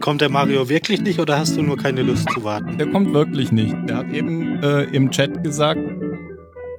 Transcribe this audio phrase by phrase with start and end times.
[0.00, 2.76] Kommt der Mario wirklich nicht oder hast du nur keine Lust zu warten?
[2.78, 3.74] Der kommt wirklich nicht.
[3.88, 5.80] Der hat eben äh, im Chat gesagt,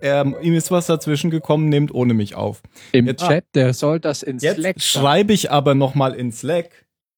[0.02, 2.62] er, ihm ist was dazwischen gekommen, nehmt ohne mich auf.
[2.92, 5.04] Im Jetzt- Chat, der soll das in Jetzt Slack schreiben.
[5.06, 6.70] schreibe ich aber nochmal in Slack.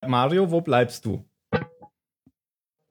[0.05, 1.23] Mario, wo bleibst du?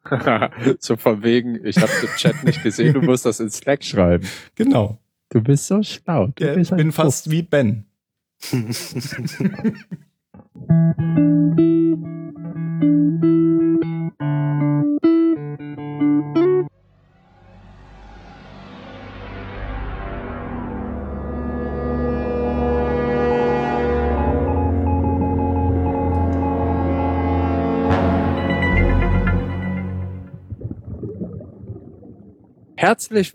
[0.80, 4.27] so von wegen, ich habe den Chat nicht gesehen, du musst das in Slack schreiben.
[4.57, 4.98] Genau.
[5.29, 6.29] Du bist so schlau.
[6.34, 7.84] Du Ja, ich bin fast wie Ben.
[12.82, 12.98] Herzlich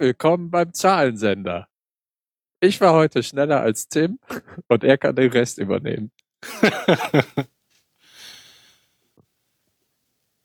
[0.02, 1.69] willkommen beim Zahlensender.
[2.59, 4.19] Ich war heute schneller als Tim
[4.67, 6.11] und er kann den Rest übernehmen.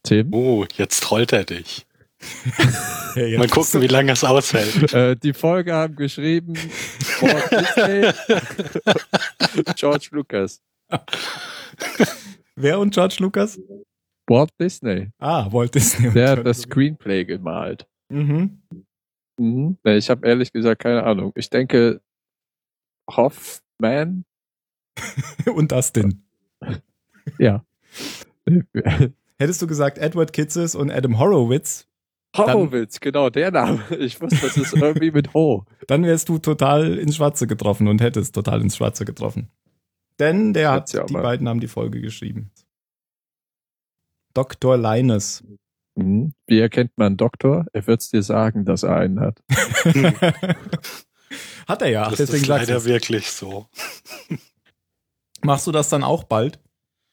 [0.03, 0.33] Tim?
[0.33, 1.87] oh, jetzt trollt er dich.
[3.15, 4.91] Ja, Mal gucken, wie lange es aushält.
[4.95, 6.55] Äh, die Folge haben geschrieben
[7.21, 7.51] Walt
[9.55, 10.63] Disney, George Lucas.
[12.57, 13.61] Wer und George Lucas?
[14.27, 15.11] Walt Disney.
[15.19, 16.11] Ah, Walt Disney.
[16.11, 16.63] Der hat das.
[16.63, 17.87] Screenplay gemalt.
[18.09, 18.63] Mhm.
[19.39, 19.77] Mhm.
[19.85, 21.33] Nee, ich habe ehrlich gesagt keine Ahnung.
[21.35, 22.01] Ich denke
[23.11, 24.25] Hoffman.
[25.55, 26.25] Und Dustin.
[27.39, 27.63] Ja.
[29.43, 31.89] Hättest du gesagt Edward Kitzes und Adam Horowitz,
[32.37, 33.83] Horowitz, genau, der Name.
[33.99, 35.67] Ich wusste, das ist irgendwie mit Ho.
[35.89, 39.51] dann wärst du total ins Schwarze getroffen und hättest total ins Schwarze getroffen.
[40.21, 41.25] Denn der hat, ja die aber.
[41.25, 42.53] beiden haben die Folge geschrieben.
[44.33, 44.79] Dr.
[44.79, 45.43] Linus.
[45.97, 46.35] Mhm.
[46.47, 47.67] Wie erkennt man einen Doktor?
[47.73, 49.43] Er wird's dir sagen, dass er einen hat.
[51.67, 53.67] hat er ja, Das deswegen ist leider wirklich so.
[55.43, 56.61] Machst du das dann auch bald?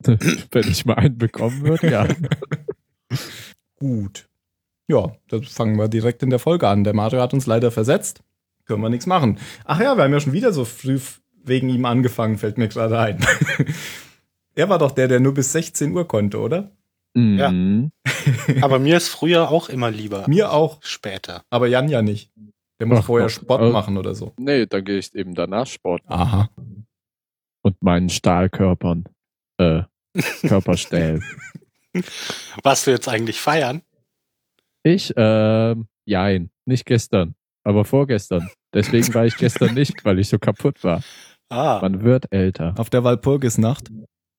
[0.52, 2.08] Wenn ich mal einen bekommen würde, ja.
[3.80, 4.28] Gut.
[4.88, 6.84] Ja, das fangen wir direkt in der Folge an.
[6.84, 8.22] Der Mario hat uns leider versetzt.
[8.66, 9.40] Können wir nichts machen.
[9.66, 11.00] Ach ja, wir haben ja schon wieder so früh
[11.44, 13.20] wegen ihm angefangen, fällt mir gerade ein.
[14.56, 16.72] er war doch der, der nur bis 16 Uhr konnte, oder?
[17.16, 17.50] Ja.
[17.52, 17.92] Mhm.
[18.62, 20.26] Aber mir ist früher auch immer lieber.
[20.28, 21.44] Mir auch, Später.
[21.50, 22.32] aber Jan ja nicht.
[22.80, 23.30] Der muss Ach vorher.
[23.30, 23.72] Sport Äh.
[23.72, 24.34] machen oder so.
[24.38, 26.22] Nee, dann gehe ich eben danach Sport machen.
[26.22, 26.50] Aha.
[27.62, 29.06] und meinen Stahlkörpern
[29.58, 29.82] äh,
[30.42, 31.24] Körperstellen.
[32.64, 33.82] Warst du jetzt eigentlich feiern?
[34.84, 38.50] Ich, ähm, jein, nicht gestern, aber vorgestern.
[38.74, 41.02] Deswegen war ich gestern nicht, weil ich so kaputt war.
[41.50, 42.76] Ah, Man wird älter.
[42.78, 43.90] Auf der Walpurgisnacht.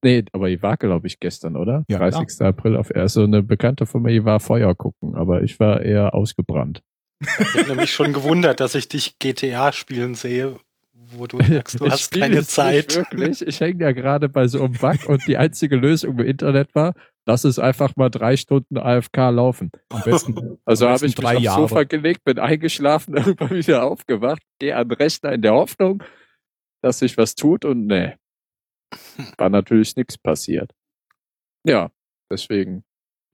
[0.02, 1.84] Nee, aber ich war, glaube ich, gestern, oder?
[1.90, 2.40] Ja, 30.
[2.40, 3.14] April auf erst.
[3.14, 6.82] So eine Bekannte von mir, die war Feuer gucken, aber ich war eher ausgebrannt.
[7.20, 7.28] ich
[7.68, 10.56] habe mich schon gewundert, dass ich dich GTA spielen sehe,
[11.12, 12.96] wo du sagst, du Ich hast keine Zeit.
[12.96, 16.74] Wirklich, ich hänge ja gerade bei so einem Bug und die einzige Lösung im Internet
[16.74, 16.94] war,
[17.26, 19.70] lass es einfach mal drei Stunden AFK laufen.
[19.88, 20.58] Am besten.
[20.64, 21.60] Also habe ich mich drei aufs Jahre.
[21.62, 26.02] Sofa gelegt, bin eingeschlafen, irgendwann wieder aufgewacht, gehe an den Rechner in der Hoffnung,
[26.82, 28.14] dass sich was tut und nee.
[29.38, 30.72] War natürlich nichts passiert.
[31.64, 31.90] Ja,
[32.30, 32.84] deswegen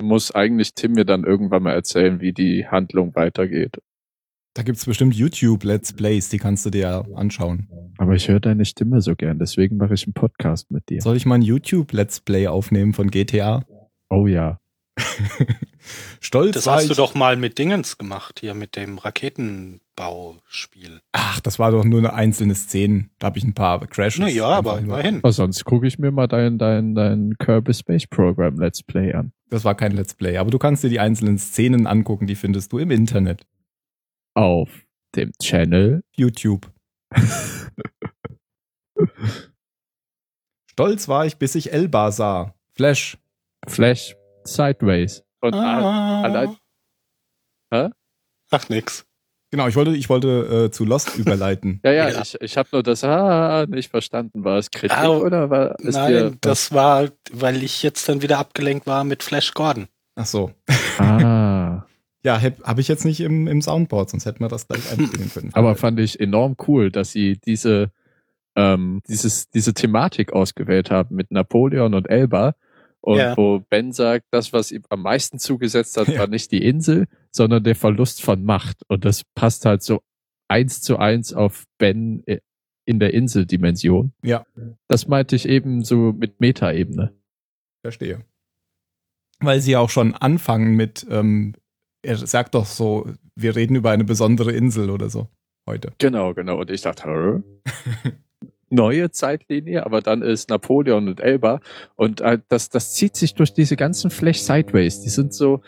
[0.02, 3.78] muss eigentlich Tim mir dann irgendwann mal erzählen, wie die Handlung weitergeht.
[4.56, 7.68] Da gibt's bestimmt YouTube-Let's Plays, die kannst du dir ja anschauen.
[7.98, 11.02] Aber ich höre deine Stimme so gern, deswegen mache ich einen Podcast mit dir.
[11.02, 13.62] Soll ich mal ein YouTube-Let's Play aufnehmen von GTA?
[14.08, 14.58] Oh ja.
[16.20, 21.00] Stolz Das hast du ich- doch mal mit Dingens gemacht, hier mit dem Raketenbauspiel.
[21.12, 23.10] Ach, das war doch nur eine einzelne Szene.
[23.18, 24.20] Da habe ich ein paar Crashes.
[24.20, 25.18] Na ja, aber immerhin.
[25.18, 29.32] Aber sonst gucke ich mir mal dein, dein, dein Kirby Space Program Let's Play an.
[29.50, 32.72] Das war kein Let's Play, aber du kannst dir die einzelnen Szenen angucken, die findest
[32.72, 33.42] du im Internet.
[34.36, 34.68] Auf
[35.14, 36.02] dem Channel.
[36.14, 36.70] YouTube.
[40.70, 42.54] Stolz war ich, bis ich Elba sah.
[42.74, 43.16] Flash.
[43.66, 44.14] Flash
[44.44, 45.24] Sideways.
[45.40, 46.22] Und Ah.
[46.22, 46.56] allein-
[47.72, 47.88] Hä?
[48.50, 49.04] Ach nix.
[49.50, 51.80] Genau, ich wollte, ich wollte äh, zu Lost überleiten.
[51.84, 52.20] Ja, ja, Ja.
[52.20, 54.44] ich, ich habe nur das Ah nicht verstanden.
[54.44, 55.22] War es Kritik Au.
[55.24, 59.22] oder war es Nein, dir das war, weil ich jetzt dann wieder abgelenkt war mit
[59.22, 59.88] Flash Gordon.
[60.16, 60.52] Ach so.
[60.98, 61.55] Ah,
[62.26, 65.30] Ja, habe hab ich jetzt nicht im, im Soundboard, sonst hätten wir das gleich einspielen
[65.32, 65.50] können.
[65.54, 67.92] aber fand ich enorm cool, dass sie diese
[68.56, 72.56] ähm, dieses diese Thematik ausgewählt haben mit Napoleon und Elba
[73.00, 73.36] und Ja.
[73.36, 76.18] wo Ben sagt, das was ihm am meisten zugesetzt hat, Ja.
[76.20, 80.00] war nicht die Insel, sondern der Verlust von Macht und das passt halt so
[80.48, 82.40] eins zu eins auf Ben äh,
[82.86, 84.12] in der Inseldimension.
[84.22, 84.44] Ja.
[84.88, 87.12] Das meinte ich eben so mit Metaebene.
[87.82, 88.24] Verstehe.
[89.40, 91.54] Weil sie auch schon anfangen mit, ähm,
[92.06, 95.28] er sagt doch so, wir reden über eine besondere Insel oder so
[95.66, 95.92] heute.
[95.98, 96.60] Genau, genau.
[96.60, 97.42] Und ich dachte,
[98.70, 101.60] neue Zeitlinie, aber dann ist Napoleon und Elba
[101.96, 105.02] und äh, das, das zieht sich durch diese ganzen Flash Sideways.
[105.02, 105.62] Die sind so,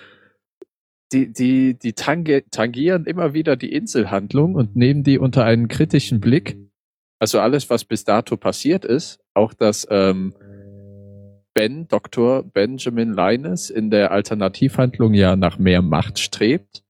[1.12, 6.20] die, die, die tange, tangieren immer wieder die Inselhandlung und nehmen die unter einen kritischen
[6.20, 6.56] Blick.
[7.20, 10.34] Also alles, was bis dato passiert ist, auch dass ähm,
[11.58, 12.44] Ben, Dr.
[12.44, 16.84] Benjamin Linus in der Alternativhandlung ja nach mehr Macht strebt,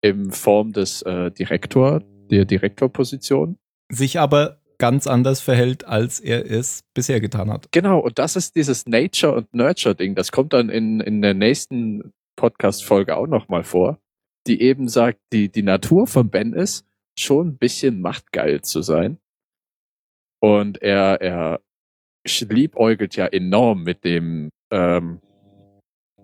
[0.00, 3.56] in Form des äh, Direktor, der Direktorposition.
[3.88, 7.68] Sich aber ganz anders verhält, als er es bisher getan hat.
[7.70, 10.16] Genau, und das ist dieses Nature- und Nurture-Ding.
[10.16, 14.00] Das kommt dann in, in der nächsten Podcast-Folge auch nochmal vor,
[14.48, 16.84] die eben sagt, die, die Natur von Ben ist,
[17.16, 19.18] schon ein bisschen machtgeil zu sein.
[20.40, 21.60] Und er, er
[22.24, 25.20] liebäugelt ja enorm mit dem ähm,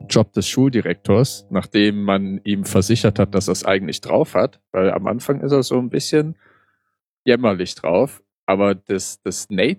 [0.08, 4.90] Job des Schuldirektors, nachdem man ihm versichert hat, dass er es eigentlich drauf hat, weil
[4.92, 6.36] am Anfang ist er so ein bisschen
[7.24, 8.22] jämmerlich drauf.
[8.46, 9.76] Aber das, das, äh,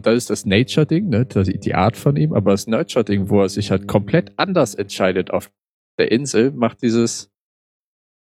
[0.00, 1.26] das ist das Nature-Ding, ne?
[1.26, 5.52] die Art von ihm, aber das Nurture-Ding, wo er sich halt komplett anders entscheidet auf
[5.96, 7.30] der Insel, macht dieses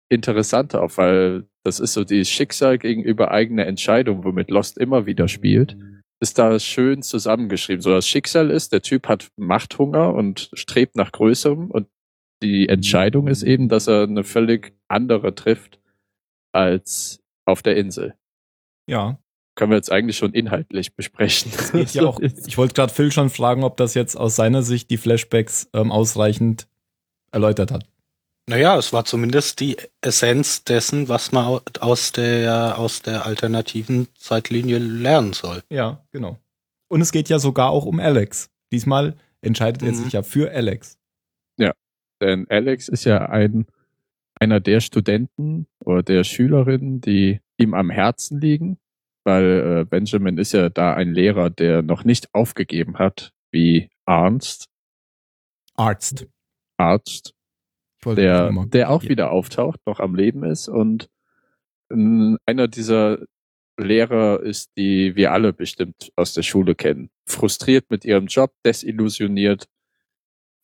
[0.09, 5.29] Interessante auf, weil das ist so dieses Schicksal gegenüber eigener Entscheidung, womit Lost immer wieder
[5.29, 5.77] spielt
[6.21, 7.83] ist da schön zusammengeschrieben.
[7.83, 11.89] So das Schicksal ist, der Typ hat Machthunger und strebt nach Größerem und
[12.43, 15.79] die Entscheidung ist eben, dass er eine völlig andere trifft
[16.53, 18.15] als auf der Insel.
[18.87, 19.19] Ja.
[19.57, 21.53] Können wir jetzt eigentlich schon inhaltlich besprechen.
[21.93, 22.21] Ja auch.
[22.21, 25.93] Ich wollte gerade Phil schon fragen, ob das jetzt aus seiner Sicht die Flashbacks ähm,
[25.93, 26.67] ausreichend
[27.31, 27.85] erläutert hat.
[28.51, 34.79] Naja, es war zumindest die Essenz dessen, was man aus der, aus der alternativen Zeitlinie
[34.79, 35.63] lernen soll.
[35.71, 36.37] Ja, genau.
[36.89, 38.51] Und es geht ja sogar auch um Alex.
[38.73, 39.89] Diesmal entscheidet mhm.
[39.89, 40.99] er sich ja für Alex.
[41.59, 41.75] Ja,
[42.21, 43.67] denn Alex ist ja ein,
[44.35, 48.79] einer der Studenten oder der Schülerinnen, die ihm am Herzen liegen,
[49.23, 54.65] weil äh, Benjamin ist ja da ein Lehrer, der noch nicht aufgegeben hat, wie Arnst.
[55.77, 56.27] Arzt.
[56.79, 57.33] Arzt
[58.05, 61.11] der, der auch wieder auftaucht, noch am Leben ist und
[61.91, 63.19] einer dieser
[63.77, 67.11] Lehrer ist, die wir alle bestimmt aus der Schule kennen.
[67.27, 69.69] Frustriert mit ihrem Job, desillusioniert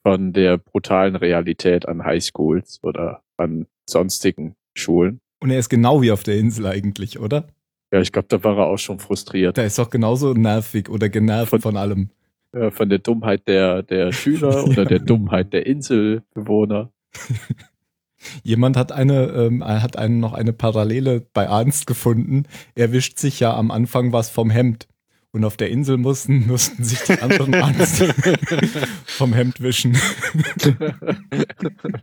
[0.03, 5.21] von der brutalen Realität an Highschools oder an sonstigen Schulen.
[5.41, 7.49] Und er ist genau wie auf der Insel eigentlich, oder?
[7.93, 9.57] Ja, ich glaube, da war er auch schon frustriert.
[9.57, 12.11] Der ist doch genauso nervig oder genervt von, von allem.
[12.55, 16.93] Ja, von der Dummheit der, der Schüler oder der Dummheit der Inselbewohner.
[18.43, 22.45] Jemand hat eine, ähm, hat einen noch eine Parallele bei Ernst gefunden.
[22.75, 24.89] Er wischt sich ja am Anfang was vom Hemd.
[25.33, 28.03] Und auf der Insel mussten, mussten sich die anderen Ernst
[29.05, 29.97] vom Hemd wischen.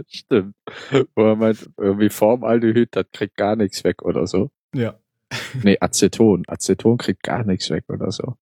[0.08, 0.56] Stimmt.
[1.16, 4.52] Wo er meint, irgendwie Formaldehyd, das kriegt gar nichts weg oder so.
[4.76, 5.00] Ja.
[5.64, 6.44] Nee, Aceton.
[6.48, 8.36] Aceton kriegt gar nichts weg oder so.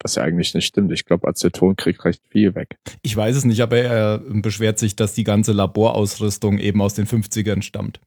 [0.00, 0.92] Was ja eigentlich nicht stimmt.
[0.92, 2.78] Ich glaube, Aceton kriegt recht viel weg.
[3.02, 7.06] Ich weiß es nicht, aber er beschwert sich, dass die ganze Laborausrüstung eben aus den
[7.06, 8.00] 50ern stammt.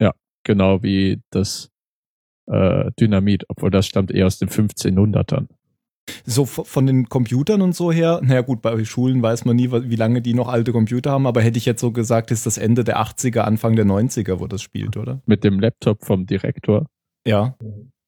[0.00, 0.12] Ja,
[0.44, 1.70] genau wie das
[2.46, 5.48] äh, Dynamit, obwohl das stammt eher aus den 1500ern.
[6.26, 9.96] So von den Computern und so her, naja gut, bei Schulen weiß man nie, wie
[9.96, 12.84] lange die noch alte Computer haben, aber hätte ich jetzt so gesagt, ist das Ende
[12.84, 15.22] der 80er, Anfang der 90er, wo das spielt, oder?
[15.24, 16.86] Mit dem Laptop vom Direktor.
[17.26, 17.56] Ja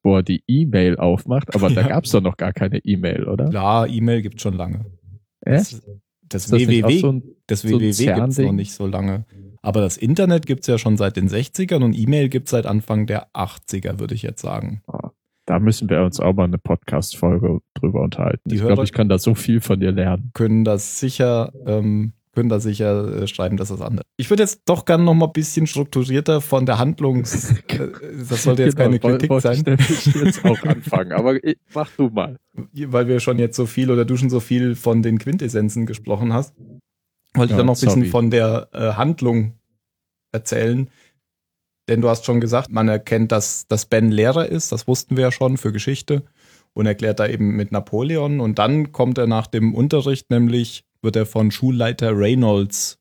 [0.07, 1.83] wo er die E-Mail aufmacht, aber ja.
[1.83, 3.51] da gab es doch noch gar keine E-Mail, oder?
[3.51, 4.87] Ja, E-Mail gibt schon lange.
[5.41, 5.83] Echt?
[6.29, 9.27] Das, das WWW, so ein, das so WWW gibt es noch nicht so lange.
[9.63, 12.67] Aber das Internet gibt es ja schon seit den 60ern und E-Mail gibt es seit
[12.67, 14.83] Anfang der 80er, würde ich jetzt sagen.
[14.87, 15.11] Ah,
[15.45, 18.49] da müssen wir uns auch mal eine Podcast-Folge drüber unterhalten.
[18.49, 20.31] Die ich glaube, ich kann da so viel von dir lernen.
[20.35, 24.05] Können das sicher ähm, können da sicher äh, schreiben, dass das andere.
[24.19, 27.25] Ich würde jetzt doch gerne noch mal ein bisschen strukturierter von der Handlung.
[27.69, 27.89] Äh,
[28.29, 29.77] das sollte jetzt genau, keine Kritik wollte sein.
[29.79, 31.39] Ich jetzt auch anfangen, aber
[31.75, 32.37] mach du mal.
[32.73, 36.33] Weil wir schon jetzt so viel oder du schon so viel von den Quintessenzen gesprochen
[36.33, 36.55] hast,
[37.35, 39.55] wollte ich dann noch ein bisschen von der äh, Handlung
[40.33, 40.89] erzählen.
[41.89, 45.25] Denn du hast schon gesagt, man erkennt, dass, dass Ben Lehrer ist, das wussten wir
[45.25, 46.23] ja schon für Geschichte
[46.73, 48.41] und erklärt da eben mit Napoleon.
[48.41, 53.01] Und dann kommt er nach dem Unterricht nämlich wird er von Schulleiter Reynolds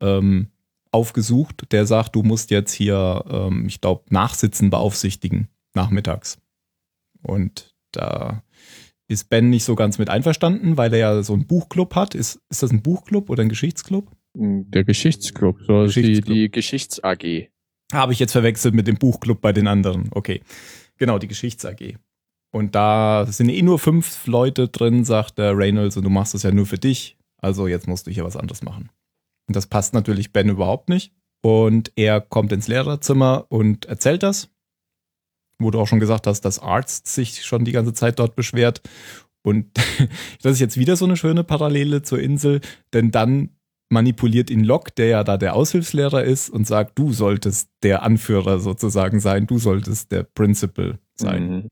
[0.00, 0.48] ähm,
[0.90, 1.70] aufgesucht.
[1.72, 6.38] Der sagt, du musst jetzt hier, ähm, ich glaube, Nachsitzen beaufsichtigen, nachmittags.
[7.20, 8.42] Und da
[9.08, 12.14] ist Ben nicht so ganz mit einverstanden, weil er ja so einen Buchclub hat.
[12.14, 14.10] Ist, ist das ein Buchclub oder ein Geschichtsclub?
[14.34, 16.26] Der Geschichtsclub, so Geschichtsclub.
[16.26, 17.48] Die, die Geschichts-AG.
[17.92, 20.08] Habe ich jetzt verwechselt mit dem Buchclub bei den anderen.
[20.12, 20.42] Okay.
[20.98, 21.96] Genau, die Geschichts-AG.
[22.50, 26.42] Und da sind eh nur fünf Leute drin, sagt der Reynolds, und du machst das
[26.42, 27.18] ja nur für dich.
[27.40, 28.90] Also jetzt musst du hier was anderes machen.
[29.48, 31.12] Und das passt natürlich Ben überhaupt nicht.
[31.42, 34.50] Und er kommt ins Lehrerzimmer und erzählt das.
[35.60, 38.80] wo du auch schon gesagt hast, dass Arzt sich schon die ganze Zeit dort beschwert.
[39.42, 39.66] Und
[40.42, 42.60] das ist jetzt wieder so eine schöne Parallele zur Insel,
[42.92, 43.50] denn dann
[43.90, 48.58] manipuliert ihn Locke, der ja da der Aushilfslehrer ist, und sagt, du solltest der Anführer
[48.60, 51.48] sozusagen sein, du solltest der Principal sein.
[51.48, 51.68] Mhm.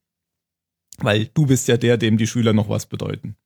[0.99, 3.37] Weil du bist ja der, dem die Schüler noch was bedeuten.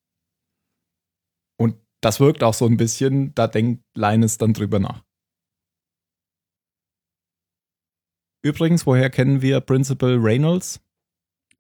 [1.57, 5.03] Und das wirkt auch so ein bisschen, da denkt Linus dann drüber nach.
[8.43, 10.81] Übrigens, woher kennen wir Principal Reynolds?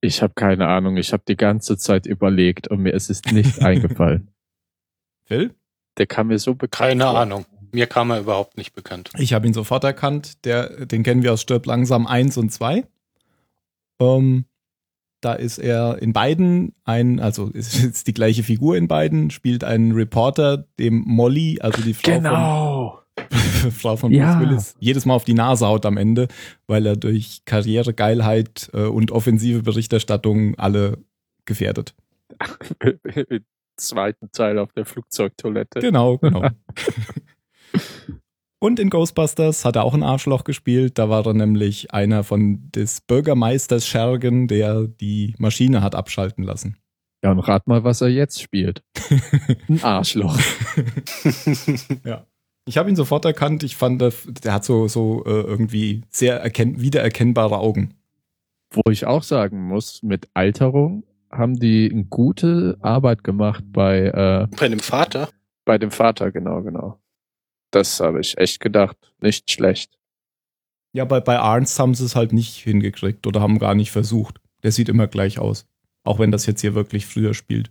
[0.00, 0.96] Ich habe keine Ahnung.
[0.96, 4.30] Ich habe die ganze Zeit überlegt und mir ist es nicht eingefallen.
[5.24, 5.54] Phil?
[5.98, 7.18] Der kam mir so bekannt Keine vor.
[7.18, 7.44] Ahnung.
[7.72, 9.10] Mir kam er überhaupt nicht bekannt.
[9.18, 10.44] Ich habe ihn sofort erkannt.
[10.44, 12.84] Der, den kennen wir aus Stirb langsam 1 und 2.
[14.00, 14.46] Ähm,
[15.20, 19.64] da ist er in beiden ein, also ist jetzt die gleiche Figur in beiden, spielt
[19.64, 23.00] einen Reporter, dem Molly, also die Frau Genau.
[23.60, 24.34] von, Frau von Ja.
[24.38, 26.28] Bruce Willis, jedes Mal auf die Nase haut am Ende,
[26.66, 30.98] weil er durch Karrieregeilheit äh, und offensive Berichterstattung alle
[31.44, 31.94] gefährdet.
[33.28, 33.44] Im
[33.76, 35.80] zweiten Teil auf der Flugzeugtoilette.
[35.80, 36.48] Genau, genau.
[38.62, 40.98] Und in Ghostbusters hat er auch ein Arschloch gespielt.
[40.98, 46.76] Da war er nämlich einer von des Bürgermeisters Schergen, der die Maschine hat abschalten lassen.
[47.24, 48.82] Ja, und rat mal, was er jetzt spielt.
[49.68, 50.38] Ein Arschloch.
[52.66, 53.64] Ich habe ihn sofort erkannt.
[53.64, 54.12] Ich fand, der,
[54.44, 57.94] der hat so, so äh, irgendwie sehr erkenn wiedererkennbare Augen.
[58.72, 61.02] Wo ich auch sagen muss, mit Alterung
[61.32, 65.30] haben die eine gute Arbeit gemacht bei, äh, Bei dem Vater?
[65.64, 67.00] bei dem Vater, genau, genau.
[67.70, 68.96] Das habe ich echt gedacht.
[69.20, 69.96] Nicht schlecht.
[70.92, 74.40] Ja, bei, bei Arns haben sie es halt nicht hingekriegt oder haben gar nicht versucht.
[74.62, 75.66] Der sieht immer gleich aus.
[76.02, 77.70] Auch wenn das jetzt hier wirklich früher spielt.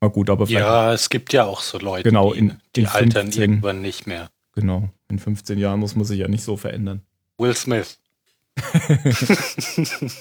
[0.00, 0.64] Na gut, aber vielleicht.
[0.64, 3.42] Ja, es gibt ja auch so Leute, Genau, die, in- die in altern 15.
[3.42, 4.30] irgendwann nicht mehr.
[4.52, 4.88] Genau.
[5.08, 7.02] In 15 Jahren muss man sich ja nicht so verändern.
[7.38, 7.98] Will Smith.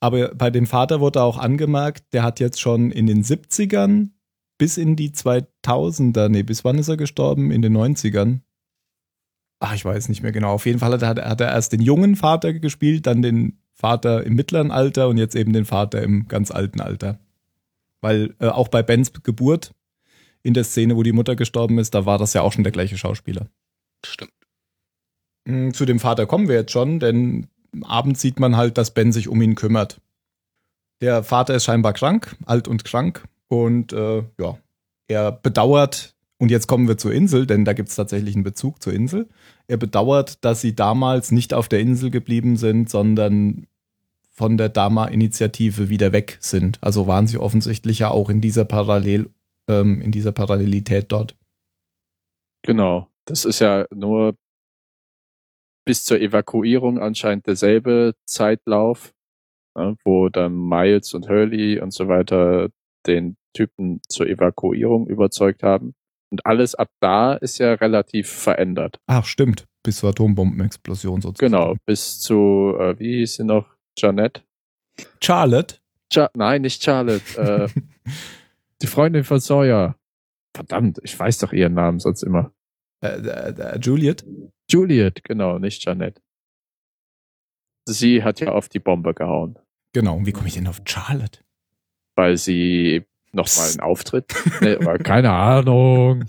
[0.00, 4.10] Aber bei dem Vater wurde auch angemerkt, der hat jetzt schon in den 70ern
[4.58, 7.50] bis in die 2000er, nee, bis wann ist er gestorben?
[7.50, 8.40] In den 90ern?
[9.60, 10.52] Ach, ich weiß nicht mehr genau.
[10.52, 14.24] Auf jeden Fall hat er, hat er erst den jungen Vater gespielt, dann den Vater
[14.24, 17.18] im mittleren Alter und jetzt eben den Vater im ganz alten Alter.
[18.00, 19.72] Weil äh, auch bei Bens Geburt,
[20.42, 22.72] in der Szene, wo die Mutter gestorben ist, da war das ja auch schon der
[22.72, 23.48] gleiche Schauspieler.
[24.04, 24.32] Stimmt.
[25.44, 27.48] Mm, Zu dem Vater kommen wir jetzt schon, denn
[27.82, 30.00] abends sieht man halt, dass Ben sich um ihn kümmert.
[31.00, 34.58] Der Vater ist scheinbar krank, alt und krank und äh, ja,
[35.08, 38.82] er bedauert, und jetzt kommen wir zur Insel, denn da gibt es tatsächlich einen Bezug
[38.82, 39.28] zur Insel.
[39.66, 43.66] Er bedauert, dass sie damals nicht auf der Insel geblieben sind, sondern
[44.30, 46.78] von der Dama-Initiative wieder weg sind.
[46.80, 49.30] Also waren sie offensichtlich ja auch in dieser Parallel,
[49.68, 51.36] ähm, in dieser Parallelität dort.
[52.62, 53.08] Genau.
[53.24, 54.36] Das ist ja nur
[55.84, 59.12] bis zur Evakuierung anscheinend derselbe Zeitlauf,
[59.76, 62.68] ja, wo dann Miles und Hurley und so weiter
[63.08, 65.94] den Typen zur Evakuierung überzeugt haben.
[66.30, 69.00] Und alles ab da ist ja relativ verändert.
[69.06, 69.66] Ach, stimmt.
[69.82, 71.52] Bis zur Atombombenexplosion sozusagen.
[71.52, 73.66] Genau, bis zu, äh, wie hieß sie noch?
[73.96, 74.44] Janet?
[75.22, 75.76] Charlotte.
[76.12, 77.40] Ja Nein, nicht Charlotte.
[77.40, 77.68] äh,
[78.82, 79.96] die Freundin von Sawyer.
[80.54, 82.52] Verdammt, ich weiß doch ihren Namen sonst immer.
[83.02, 84.24] Äh, äh, äh, Juliet.
[84.70, 86.20] Juliet, genau, nicht Janet.
[87.86, 89.58] Sie hat ja auf die Bombe gehauen,
[89.94, 90.16] Genau.
[90.16, 91.40] Und wie komme ich denn auf Charlotte?
[92.18, 94.34] Weil sie nochmal einen Auftritt.
[94.60, 96.24] aber keine Ahnung.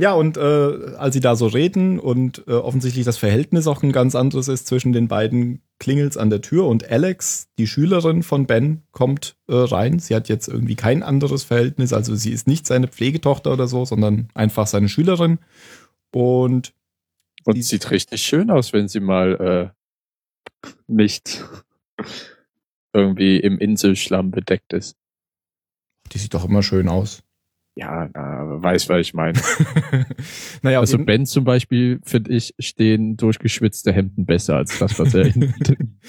[0.00, 3.90] Ja, und äh, als sie da so reden und äh, offensichtlich das Verhältnis auch ein
[3.90, 8.46] ganz anderes ist zwischen den beiden, klingelt's an der Tür und Alex, die Schülerin von
[8.46, 9.98] Ben, kommt äh, rein.
[9.98, 13.84] Sie hat jetzt irgendwie kein anderes Verhältnis, also sie ist nicht seine Pflegetochter oder so,
[13.84, 15.40] sondern einfach seine Schülerin.
[16.12, 16.72] Und
[17.44, 19.72] Und sieht richtig schön aus, wenn sie mal
[20.62, 21.44] äh, nicht
[22.92, 24.96] irgendwie im Inselschlamm bedeckt ist.
[26.12, 27.22] die sieht doch immer schön aus.
[27.76, 29.38] Ja, na, weiß, was ich meine.
[30.62, 35.26] naja, Also Ben zum Beispiel, finde ich, stehen durchgeschwitzte Hemden besser als das, was er
[35.26, 36.00] in den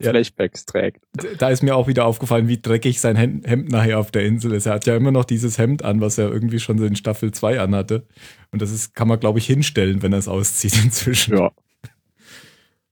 [0.00, 0.10] Ja.
[0.10, 1.02] Flashbacks trägt.
[1.38, 4.52] da ist mir auch wieder aufgefallen, wie dreckig sein Hemd, Hemd nachher auf der Insel
[4.52, 4.66] ist.
[4.66, 7.58] Er hat ja immer noch dieses Hemd an, was er irgendwie schon in Staffel 2
[7.58, 8.06] anhatte.
[8.52, 11.36] Und das ist, kann man, glaube ich, hinstellen, wenn er es auszieht inzwischen.
[11.36, 11.50] Ja.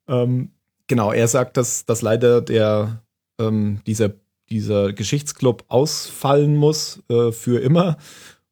[0.09, 0.50] Ähm,
[0.88, 3.05] genau, er sagt, dass, dass leider der,
[3.40, 4.12] ähm, dieser,
[4.50, 7.97] dieser Geschichtsclub ausfallen muss äh, für immer.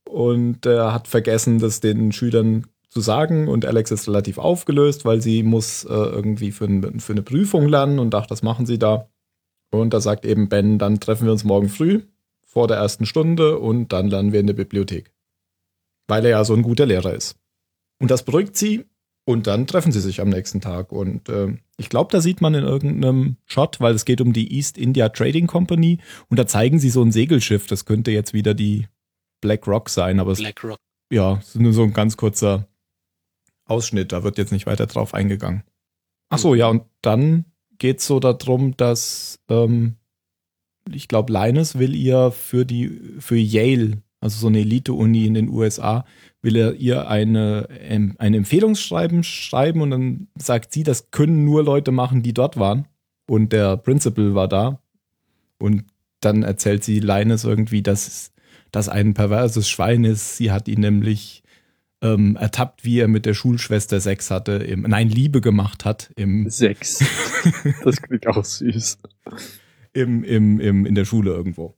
[0.09, 3.49] Und er hat vergessen, das den Schülern zu sagen.
[3.49, 7.69] Und Alex ist relativ aufgelöst, weil sie muss äh, irgendwie für, ein, für eine Prüfung
[7.69, 9.09] lernen und dachte, das machen sie da.
[9.71, 12.03] Und da sagt eben Ben, dann treffen wir uns morgen früh
[12.47, 15.13] vor der ersten Stunde und dann lernen wir in der Bibliothek.
[16.07, 17.37] Weil er ja so ein guter Lehrer ist.
[17.99, 18.85] Und das beruhigt sie,
[19.27, 20.93] Und dann treffen sie sich am nächsten Tag.
[20.93, 24.55] Und äh, ich glaube, da sieht man in irgendeinem Shot, weil es geht um die
[24.55, 27.67] East India Trading Company und da zeigen sie so ein Segelschiff.
[27.67, 28.87] Das könnte jetzt wieder die
[29.41, 30.79] Black Rock sein, aber es, Black Rock.
[31.11, 32.69] ja, es ist nur so ein ganz kurzer
[33.65, 34.13] Ausschnitt.
[34.13, 35.65] Da wird jetzt nicht weiter drauf eingegangen.
[36.29, 37.47] Ach so, ja, und dann
[37.79, 39.97] geht es so darum, dass ähm,
[40.93, 45.51] ich glaube, Linus will ihr für die für Yale, also so eine Elite-Uni in den
[45.51, 46.07] USA,
[46.41, 51.63] will er ihr eine, ähm, ein Empfehlungsschreiben schreiben und dann sagt sie, das können nur
[51.63, 52.89] Leute machen, die dort waren.
[53.27, 54.81] Und der Principal war da.
[55.59, 55.85] Und
[56.21, 58.33] dann erzählt sie Linus irgendwie, dass
[58.73, 60.39] das ein perverses Schwein ist.
[60.39, 61.43] Sie hat ihn nämlich
[62.01, 66.49] ähm, ertappt, wie er mit der Schulschwester Sex hatte, im, nein, Liebe gemacht hat im,
[66.49, 67.05] Sechs.
[67.85, 68.99] das klingt auch süß.
[69.93, 71.77] im, im, im, in der Schule irgendwo.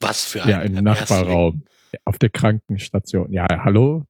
[0.00, 1.64] Was für ein Ja, im Nachbarraum.
[2.04, 3.32] Auf der Krankenstation.
[3.32, 4.04] Ja, hallo?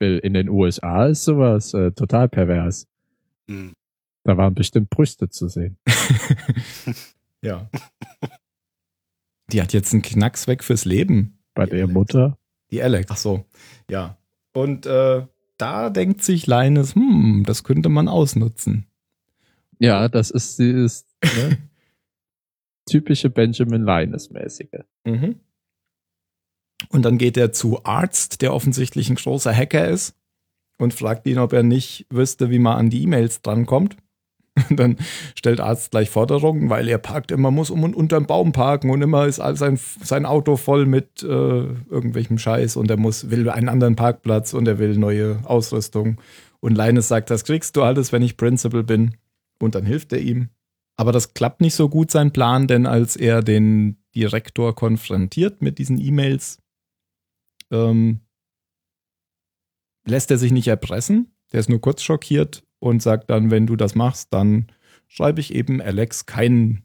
[0.00, 2.88] In den USA ist sowas äh, total pervers.
[3.48, 3.72] Hm.
[4.24, 5.78] Da waren bestimmt Brüste zu sehen.
[7.42, 7.68] Ja.
[9.50, 11.38] Die hat jetzt einen Knacks weg fürs Leben.
[11.54, 12.38] Bei der Mutter.
[12.70, 13.10] Die Alex.
[13.10, 13.44] Ach so,
[13.90, 14.16] ja.
[14.54, 15.26] Und äh,
[15.58, 18.86] da denkt sich Linus, hm, das könnte man ausnutzen.
[19.78, 21.58] Ja, das ist dieses ne?
[22.86, 24.84] typische Benjamin Linus-mäßige.
[25.04, 25.36] Mhm.
[26.88, 30.16] Und dann geht er zu Arzt, der offensichtlich ein großer Hacker ist,
[30.78, 33.96] und fragt ihn, ob er nicht wüsste, wie man an die E-Mails drankommt.
[34.68, 34.96] Und dann
[35.34, 39.00] stellt Arzt gleich Forderungen, weil er parkt immer, muss um und unterm Baum parken und
[39.00, 43.70] immer ist sein, sein Auto voll mit äh, irgendwelchem Scheiß und er muss, will einen
[43.70, 46.20] anderen Parkplatz und er will neue Ausrüstung.
[46.60, 49.14] Und Linus sagt, das kriegst du alles, wenn ich Principal bin.
[49.58, 50.50] Und dann hilft er ihm.
[51.02, 55.78] Aber das klappt nicht so gut, sein Plan, denn als er den Direktor konfrontiert mit
[55.78, 56.62] diesen E-Mails,
[57.72, 58.20] ähm,
[60.06, 61.34] lässt er sich nicht erpressen.
[61.50, 64.68] Der ist nur kurz schockiert und sagt dann, wenn du das machst, dann
[65.08, 66.84] schreibe ich eben Alex kein,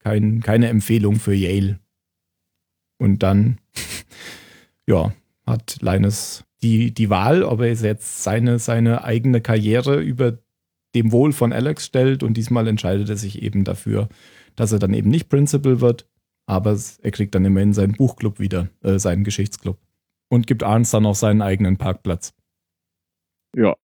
[0.00, 1.78] kein, keine Empfehlung für Yale.
[2.98, 3.60] Und dann,
[4.88, 5.14] ja,
[5.46, 10.36] hat Linus die, die Wahl, ob er jetzt seine, seine eigene Karriere über
[10.94, 14.08] dem Wohl von Alex stellt und diesmal entscheidet er sich eben dafür,
[14.56, 16.06] dass er dann eben nicht Principal wird,
[16.46, 19.78] aber er kriegt dann immerhin seinen Buchclub wieder, äh, seinen Geschichtsclub.
[20.28, 22.34] Und gibt Arns dann auch seinen eigenen Parkplatz.
[23.54, 23.76] Ja.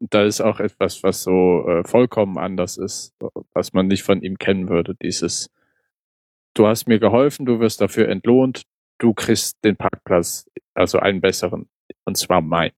[0.00, 3.14] Da ist auch etwas, was so äh, vollkommen anders ist,
[3.52, 4.94] was man nicht von ihm kennen würde.
[5.00, 5.50] Dieses,
[6.54, 8.64] du hast mir geholfen, du wirst dafür entlohnt,
[8.98, 11.68] du kriegst den Parkplatz, also einen besseren,
[12.04, 12.72] und zwar mein.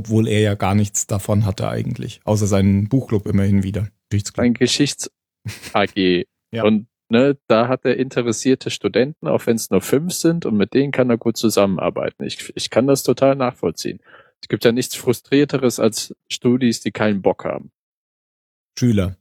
[0.00, 3.88] Obwohl er ja gar nichts davon hatte eigentlich, außer seinen Buchclub immerhin wieder.
[4.36, 6.24] Ein Geschichts-AG.
[6.52, 6.64] Ja.
[6.64, 10.74] Und ne, da hat er interessierte Studenten, auch wenn es nur fünf sind, und mit
[10.74, 12.24] denen kann er gut zusammenarbeiten.
[12.24, 14.00] Ich, ich kann das total nachvollziehen.
[14.42, 17.70] Es gibt ja nichts Frustrierteres als Studis, die keinen Bock haben.
[18.76, 19.16] Schüler.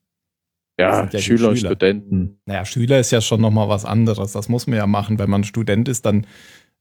[0.79, 1.69] Ja, ja die Schüler und Schüler.
[1.69, 2.39] Studenten.
[2.47, 4.31] Naja, Schüler ist ja schon nochmal was anderes.
[4.31, 5.19] Das muss man ja machen.
[5.19, 6.25] Wenn man Student ist, dann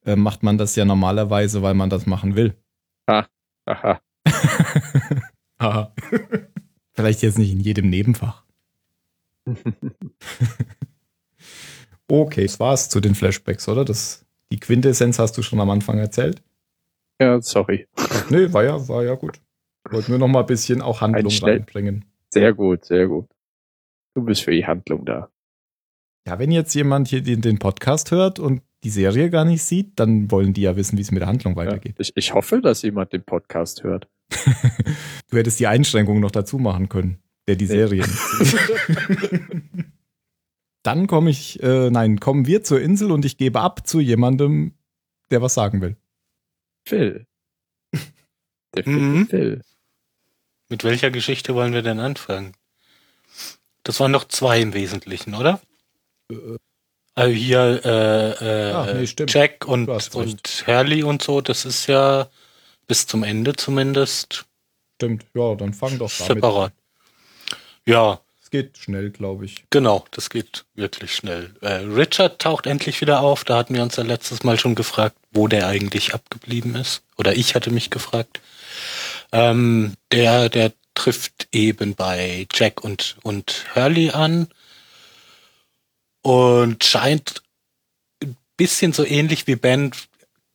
[0.07, 2.55] äh, macht man das ja normalerweise, weil man das machen will.
[3.69, 4.01] Aha.
[5.61, 5.93] Haha.
[6.93, 8.45] Vielleicht jetzt nicht in jedem Nebenfach.
[12.11, 13.85] Okay, das war's zu den Flashbacks, oder?
[13.85, 16.43] Das, die Quintessenz hast du schon am Anfang erzählt.
[17.21, 17.87] Ja, sorry.
[18.31, 19.41] Nee, war ja, war ja gut.
[19.91, 22.07] Wollten wir noch mal ein bisschen auch Handlung reinbringen.
[22.31, 23.27] Sehr gut, sehr gut.
[24.15, 25.29] Du bist für die Handlung da.
[26.27, 29.99] Ja, wenn jetzt jemand hier den, den Podcast hört und die Serie gar nicht sieht,
[29.99, 31.59] dann wollen die ja wissen, wie es mit der Handlung Ja.
[31.59, 31.97] weitergeht.
[31.99, 34.09] Ich, ich hoffe, dass jemand den Podcast hört.
[35.31, 39.85] Du hättest die Einschränkung noch dazu machen können, der die Serie nicht sieht.
[40.83, 44.73] Dann komme ich, äh, nein, kommen wir zur Insel und ich gebe ab zu jemandem,
[45.31, 45.97] der was sagen will.
[46.87, 47.27] Phil.
[48.75, 48.93] Der Phil.
[48.99, 49.27] Mhm.
[49.29, 49.63] Phil.
[50.71, 52.53] Mit welcher Geschichte wollen wir denn anfangen?
[53.83, 55.61] Das waren noch zwei im Wesentlichen, oder?
[57.19, 58.31] Also hier äh,
[58.69, 59.09] äh, Ah, nee.
[59.27, 62.29] Jack und, und Hurley und so, das ist ja
[62.87, 64.45] bis zum Ende zumindest
[64.97, 66.35] Stimmt, ja, dann fang doch damit.
[66.35, 66.73] separat.
[67.87, 69.65] Ja, Es geht schnell, glaube ich.
[69.71, 71.55] genau, das geht wirklich schnell.
[71.61, 73.45] Äh, Richard taucht endlich wieder auf.
[73.45, 77.03] Da hatten wir uns ja letztes Mal schon gefragt, wo der eigentlich abgeblieben ist.
[77.17, 78.41] Oder ich hatte mich gefragt.
[79.33, 84.49] Ähm, der, der trifft eben bei Jack und, und Hurley an
[86.23, 87.43] und scheint
[88.23, 89.93] ein bisschen so ähnlich wie Ben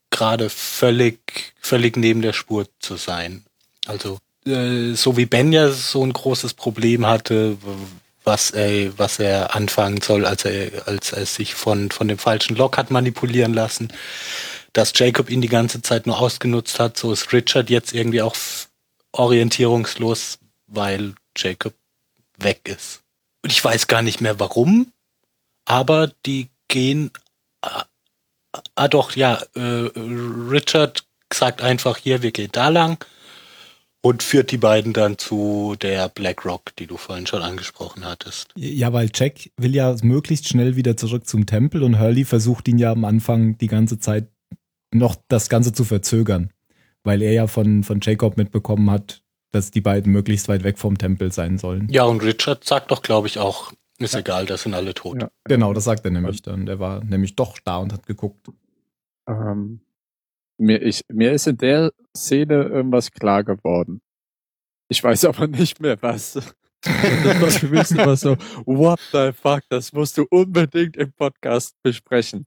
[0.10, 3.44] gerade völlig, völlig neben der Spur zu sein.
[3.86, 7.58] Also, äh, so wie Ben ja so ein großes Problem hatte,
[8.24, 12.56] was er, was er anfangen soll, als er, als er sich von, von dem falschen
[12.56, 13.92] Lok hat manipulieren lassen,
[14.72, 18.36] dass Jacob ihn die ganze Zeit nur ausgenutzt hat, so ist Richard jetzt irgendwie auch
[19.12, 21.74] orientierungslos, weil Jacob
[22.38, 23.02] weg ist.
[23.44, 24.93] Und ich weiß gar nicht mehr warum,
[25.66, 27.12] aber die gehen.
[27.62, 27.86] Ah,
[28.76, 33.04] ah doch, ja, äh, Richard sagt einfach hier, wir gehen da lang
[34.02, 38.50] und führt die beiden dann zu der BlackRock, die du vorhin schon angesprochen hattest.
[38.56, 42.78] Ja, weil Jack will ja möglichst schnell wieder zurück zum Tempel und Hurley versucht ihn
[42.78, 44.28] ja am Anfang die ganze Zeit
[44.94, 46.52] noch das Ganze zu verzögern,
[47.04, 49.22] weil er ja von, von Jacob mitbekommen hat,
[49.52, 51.88] dass die beiden möglichst weit weg vom Tempel sein sollen.
[51.90, 54.20] Ja, und Richard sagt doch, glaube ich, auch, ist ja.
[54.20, 55.22] egal, das sind alle tot.
[55.22, 55.32] Ja.
[55.46, 56.66] Genau, das sagt er nämlich dann.
[56.66, 58.48] Der war nämlich doch da und hat geguckt.
[59.28, 59.82] Ähm,
[60.58, 64.02] mir, ich, mir ist in der Szene irgendwas klar geworden.
[64.90, 66.34] Ich weiß aber nicht mehr was.
[66.82, 71.76] das war für mich immer so, what the fuck, das musst du unbedingt im Podcast
[71.82, 72.46] besprechen.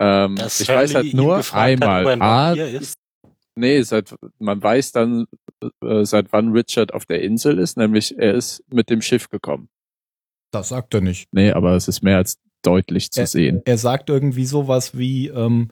[0.00, 2.06] Ähm, ich weiß halt nur einmal.
[2.06, 2.54] Hat, A,
[3.54, 5.26] nee, seit, man weiß dann,
[5.82, 9.68] äh, seit wann Richard auf der Insel ist, nämlich er ist mit dem Schiff gekommen.
[10.50, 11.28] Das sagt er nicht.
[11.32, 13.62] Nee, aber es ist mehr als deutlich zu er, sehen.
[13.64, 15.70] Er sagt irgendwie sowas wie, ähm,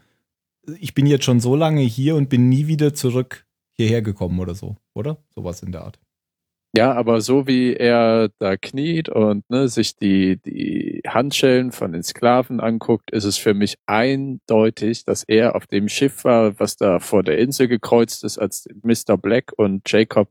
[0.79, 4.55] ich bin jetzt schon so lange hier und bin nie wieder zurück hierher gekommen oder
[4.55, 5.19] so, oder?
[5.35, 5.99] Sowas in der Art.
[6.77, 12.05] Ja, aber so wie er da kniet und ne, sich die, die Handschellen von den
[12.05, 17.01] Sklaven anguckt, ist es für mich eindeutig, dass er auf dem Schiff war, was da
[17.01, 19.17] vor der Insel gekreuzt ist, als Mr.
[19.17, 20.29] Black und Jacob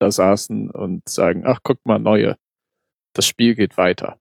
[0.00, 2.36] da saßen und sagen, ach, guck mal, neue.
[3.14, 4.18] Das Spiel geht weiter.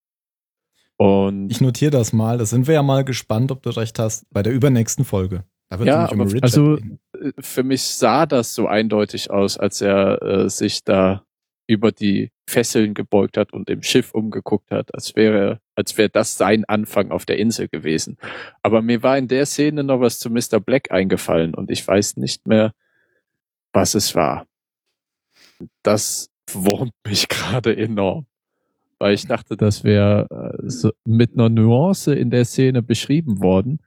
[0.97, 2.37] Und ich notiere das mal.
[2.37, 5.43] Da sind wir ja mal gespannt, ob du recht hast, bei der übernächsten Folge.
[5.69, 6.99] Da wird ja, aber also gehen.
[7.39, 11.23] Für mich sah das so eindeutig aus, als er äh, sich da
[11.67, 16.37] über die Fesseln gebeugt hat und im Schiff umgeguckt hat, als wäre, als wäre das
[16.37, 18.17] sein Anfang auf der Insel gewesen.
[18.61, 20.59] Aber mir war in der Szene noch was zu Mr.
[20.59, 22.73] Black eingefallen und ich weiß nicht mehr,
[23.71, 24.45] was es war.
[25.83, 28.25] Das wurmt mich gerade enorm
[29.03, 33.81] weil ich dachte, das wäre äh, so mit einer Nuance in der Szene beschrieben worden,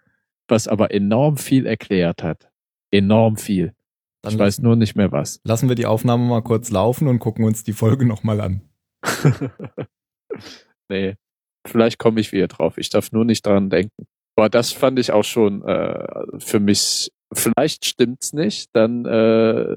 [0.46, 2.50] was aber enorm viel erklärt hat.
[2.96, 3.74] Enorm viel.
[4.22, 5.40] Dann ich weiß nur nicht mehr was.
[5.44, 8.62] Lassen wir die Aufnahme mal kurz laufen und gucken uns die Folge nochmal an.
[10.88, 11.14] nee,
[11.66, 12.78] vielleicht komme ich wieder drauf.
[12.78, 14.06] Ich darf nur nicht daran denken.
[14.36, 19.76] Aber das fand ich auch schon äh, für mich, vielleicht stimmt's nicht, dann äh,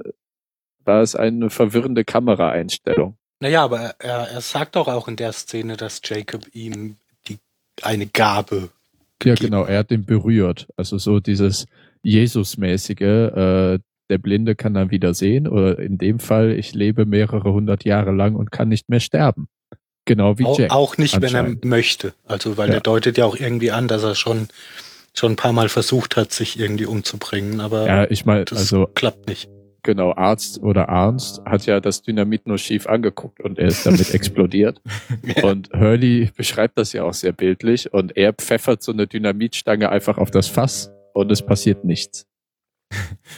[0.84, 3.17] war es eine verwirrende Kameraeinstellung.
[3.39, 7.38] Naja, aber er, er sagt doch auch in der Szene, dass Jacob ihm die,
[7.82, 8.69] eine Gabe.
[9.23, 10.67] Ja, genau, er hat ihn berührt.
[10.75, 11.65] Also so dieses
[12.03, 17.53] Jesus-mäßige, äh, der Blinde kann dann wieder sehen, oder in dem Fall, ich lebe mehrere
[17.53, 19.47] hundert Jahre lang und kann nicht mehr sterben.
[20.05, 20.71] Genau wie Jack.
[20.71, 22.13] Auch nicht, wenn er möchte.
[22.25, 22.75] Also, weil ja.
[22.75, 24.47] er deutet ja auch irgendwie an, dass er schon,
[25.13, 28.88] schon ein paar Mal versucht hat, sich irgendwie umzubringen, aber ja, ich mein, das also,
[28.95, 29.49] klappt nicht
[29.83, 34.09] genau, Arzt oder Arnst hat ja das Dynamit nur schief angeguckt und er ist damit
[34.13, 34.81] explodiert.
[35.23, 35.43] ja.
[35.43, 40.17] Und Hurley beschreibt das ja auch sehr bildlich und er pfeffert so eine Dynamitstange einfach
[40.17, 42.25] auf das Fass und es passiert nichts.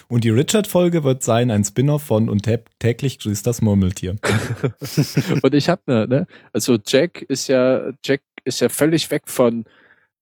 [0.07, 2.47] Und die Richard-Folge wird sein ein Spin-off von Und
[2.79, 4.15] täglich grüßt das Murmeltier.
[5.43, 9.65] und ich habe ne, ne, also Jack ist ja, Jack ist ja völlig weg von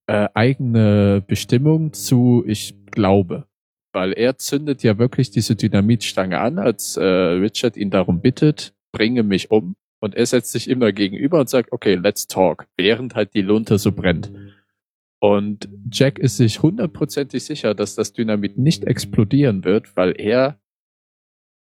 [0.08, 3.46] äh, eigene Bestimmung zu ich glaube
[3.94, 9.24] weil er zündet ja wirklich diese Dynamitstange an, als äh, Richard ihn darum bittet, bringe
[9.24, 9.76] mich um.
[10.02, 13.78] Und er setzt sich immer gegenüber und sagt, okay, let's talk, während halt die Lunte
[13.78, 14.32] so brennt.
[15.20, 20.60] Und Jack ist sich hundertprozentig sicher, dass das Dynamit nicht explodieren wird, weil er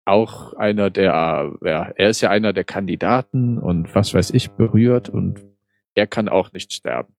[0.05, 5.09] auch einer der, ja, er ist ja einer der Kandidaten und was weiß ich berührt
[5.09, 5.43] und
[5.95, 7.13] er kann auch nicht sterben.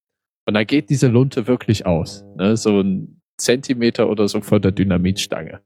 [0.46, 2.24] Und da geht diese Lunte wirklich aus.
[2.36, 2.56] Ne?
[2.56, 5.60] So ein Zentimeter oder so von der Dynamitstange.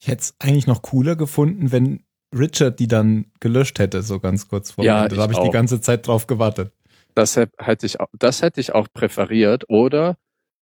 [0.00, 2.04] Ich hätte es eigentlich noch cooler gefunden, wenn
[2.36, 5.44] Richard die dann gelöscht hätte, so ganz kurz vor ja, Da habe ich auch.
[5.44, 6.72] die ganze Zeit drauf gewartet.
[7.14, 9.64] Das hätte ich, das hätte ich auch präferiert.
[9.68, 10.16] Oder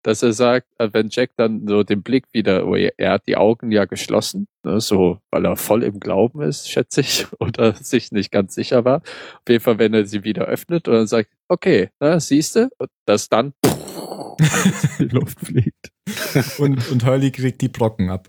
[0.06, 3.37] dass er sagt, äh, wenn Jack dann so den Blick wieder, oh, er hat die
[3.37, 8.12] Augen ja geschlossen, ne, so, weil er voll im Glauben ist, schätze ich, oder sich
[8.12, 8.98] nicht ganz sicher war.
[8.98, 12.70] Auf jeden Fall, wenn er sie wieder öffnet und dann sagt, okay, na, siehste,
[13.04, 13.52] dass dann
[15.00, 15.90] die Luft fliegt.
[16.59, 18.28] Und, und Hurley kriegt die Brocken ab.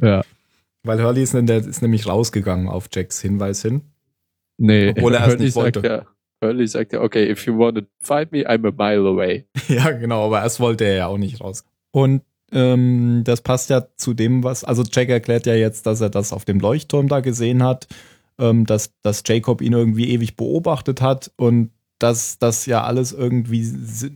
[0.00, 0.22] Ja.
[0.84, 3.82] Weil Hurley ist, der, ist nämlich rausgegangen auf Jacks Hinweis hin.
[4.56, 5.82] Nee, obwohl er erst nicht wollte.
[5.84, 6.06] Ja,
[6.42, 9.46] Hurley sagt ja, okay, if you want to fight me, I'm a mile away.
[9.68, 11.64] ja, genau, aber erst wollte er ja auch nicht raus.
[11.90, 12.22] Und
[12.52, 16.32] ähm, das passt ja zu dem, was, also Jack erklärt ja jetzt, dass er das
[16.32, 17.88] auf dem Leuchtturm da gesehen hat,
[18.38, 23.60] ähm, dass, dass Jacob ihn irgendwie ewig beobachtet hat und dass das ja alles irgendwie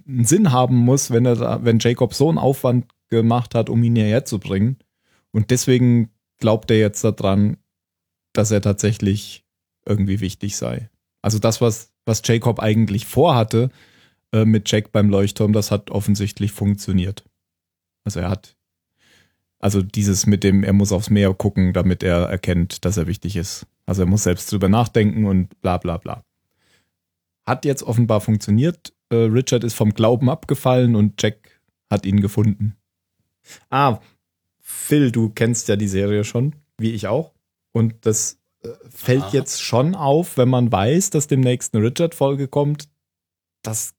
[0.06, 3.82] einen Sinn haben muss, wenn er da, wenn Jacob so einen Aufwand gemacht hat, um
[3.82, 4.78] ihn hierher zu bringen.
[5.32, 7.56] Und deswegen glaubt er jetzt daran,
[8.32, 9.44] dass er tatsächlich
[9.84, 10.90] irgendwie wichtig sei.
[11.22, 13.70] Also das, was, was Jacob eigentlich vorhatte
[14.32, 17.24] äh, mit Jack beim Leuchtturm, das hat offensichtlich funktioniert.
[18.04, 18.56] Also er hat,
[19.58, 23.36] also dieses mit dem, er muss aufs Meer gucken, damit er erkennt, dass er wichtig
[23.36, 23.66] ist.
[23.86, 26.24] Also er muss selbst drüber nachdenken und bla bla bla.
[27.44, 28.92] Hat jetzt offenbar funktioniert.
[29.10, 31.60] Äh, Richard ist vom Glauben abgefallen und Jack
[31.90, 32.76] hat ihn gefunden.
[33.70, 34.00] Ah,
[34.60, 37.32] Phil, du kennst ja die Serie schon, wie ich auch.
[37.72, 38.38] Und das
[38.90, 39.30] fällt Aha.
[39.32, 42.88] jetzt schon auf, wenn man weiß, dass demnächst eine Richard-Folge kommt.
[43.62, 43.94] Das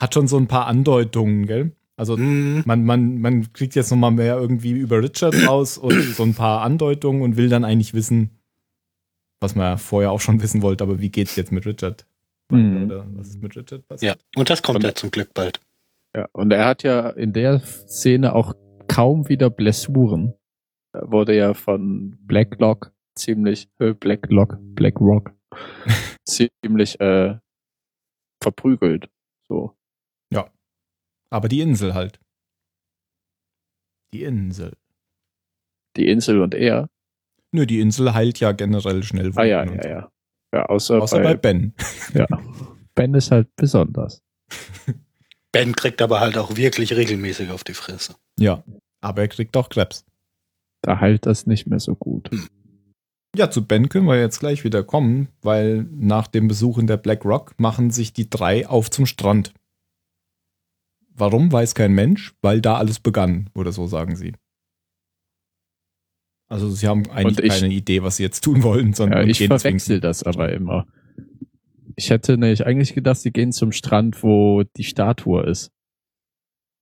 [0.00, 1.72] hat schon so ein paar Andeutungen, gell?
[1.96, 6.22] Also Hm, man, man, man kriegt jetzt nochmal mehr irgendwie über Richard raus und so
[6.22, 8.30] ein paar Andeutungen und will dann eigentlich wissen,
[9.40, 12.06] was man ja vorher auch schon wissen wollte, aber wie geht's jetzt mit Richard?
[12.50, 12.84] Mhm.
[12.86, 14.24] Oder was ist mit Richard ja, passiert?
[14.36, 15.60] und das kommt Und- ja zum Glück bald.
[16.14, 18.54] Ja, und er hat ja in der Szene auch
[18.86, 20.34] kaum wieder Blessuren.
[20.92, 25.32] Er wurde ja von Blacklock ziemlich, äh, Blacklock, Blackrock,
[26.24, 27.38] ziemlich äh,
[28.42, 29.08] verprügelt.
[29.48, 29.76] So.
[31.32, 32.20] Aber die Insel halt.
[34.12, 34.76] Die Insel.
[35.96, 36.90] Die Insel und er.
[37.52, 39.32] Nö, die Insel heilt ja generell schnell.
[39.36, 40.12] Ah ja, ja, ja.
[40.52, 41.00] Ja, außer.
[41.00, 41.74] Außer bei bei, Ben.
[42.14, 42.26] ja.
[42.94, 44.22] Ben ist halt besonders.
[45.52, 48.14] Ben kriegt aber halt auch wirklich regelmäßig auf die Fresse.
[48.38, 48.62] Ja.
[49.00, 50.04] Aber er kriegt auch Krebs.
[50.82, 52.30] Da heilt das nicht mehr so gut.
[53.34, 56.98] Ja, zu Ben können wir jetzt gleich wieder kommen, weil nach dem Besuch in der
[56.98, 59.54] Black Rock machen sich die drei auf zum Strand.
[61.14, 64.34] Warum, weiß kein Mensch, weil da alles begann, oder so sagen sie.
[66.50, 69.46] Also sie haben eigentlich ich- keine Idee, was sie jetzt tun wollen, sondern Ja, ich
[69.46, 70.86] verwechsel das aber immer.
[71.96, 75.70] Ich hätte nämlich eigentlich gedacht, sie gehen zum Strand, wo die Statue ist.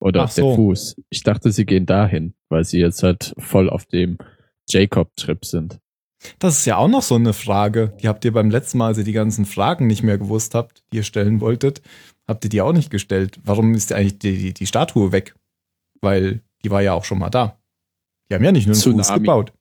[0.00, 0.42] Oder Ach so.
[0.48, 0.96] der Fuß.
[1.10, 4.18] Ich dachte, sie gehen dahin, weil sie jetzt halt voll auf dem
[4.68, 5.78] Jacob-Trip sind.
[6.38, 7.94] Das ist ja auch noch so eine Frage.
[8.02, 10.82] Die habt ihr beim letzten Mal, als ihr die ganzen Fragen nicht mehr gewusst habt,
[10.92, 11.82] die ihr stellen wolltet,
[12.28, 13.38] habt ihr die auch nicht gestellt.
[13.44, 15.34] Warum ist eigentlich die, die, die Statue weg?
[16.00, 17.58] Weil die war ja auch schon mal da.
[18.30, 19.20] Die haben ja nicht nur einen Fuß Tsunami.
[19.20, 19.52] gebaut.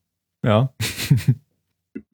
[0.46, 0.74] Ja.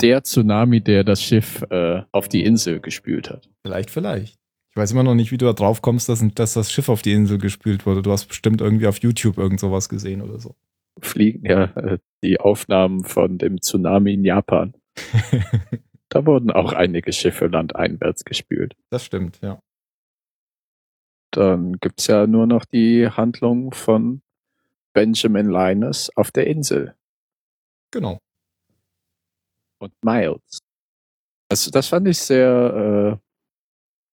[0.01, 3.49] Der Tsunami, der das Schiff äh, auf die Insel gespült hat.
[3.61, 4.39] Vielleicht, vielleicht.
[4.71, 7.01] Ich weiß immer noch nicht, wie du da drauf kommst, dass, dass das Schiff auf
[7.01, 8.01] die Insel gespült wurde.
[8.01, 10.55] Du hast bestimmt irgendwie auf YouTube irgend sowas gesehen oder so.
[11.01, 14.73] Fliegen ja äh, die Aufnahmen von dem Tsunami in Japan.
[16.09, 18.77] Da wurden auch einige Schiffe landeinwärts gespült.
[18.89, 19.59] Das stimmt, ja.
[21.31, 24.21] Dann gibt's ja nur noch die Handlung von
[24.93, 26.95] Benjamin Linus auf der Insel.
[27.91, 28.19] Genau.
[29.79, 30.59] und Miles.
[31.49, 33.25] Also das fand ich sehr äh,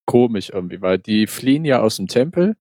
[0.07, 2.57] komisch irgendwie, weil die fliehen ja aus dem Tempel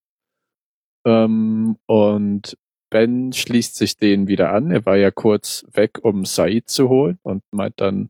[1.06, 2.58] ähm, und
[2.92, 4.70] Ben schließt sich denen wieder an.
[4.70, 8.10] Er war ja kurz weg, um Said zu holen und meint dann,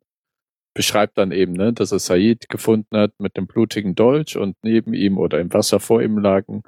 [0.73, 4.93] beschreibt dann eben, ne, dass er Said gefunden hat mit dem blutigen Dolch und neben
[4.93, 6.63] ihm oder im Wasser vor ihm lagen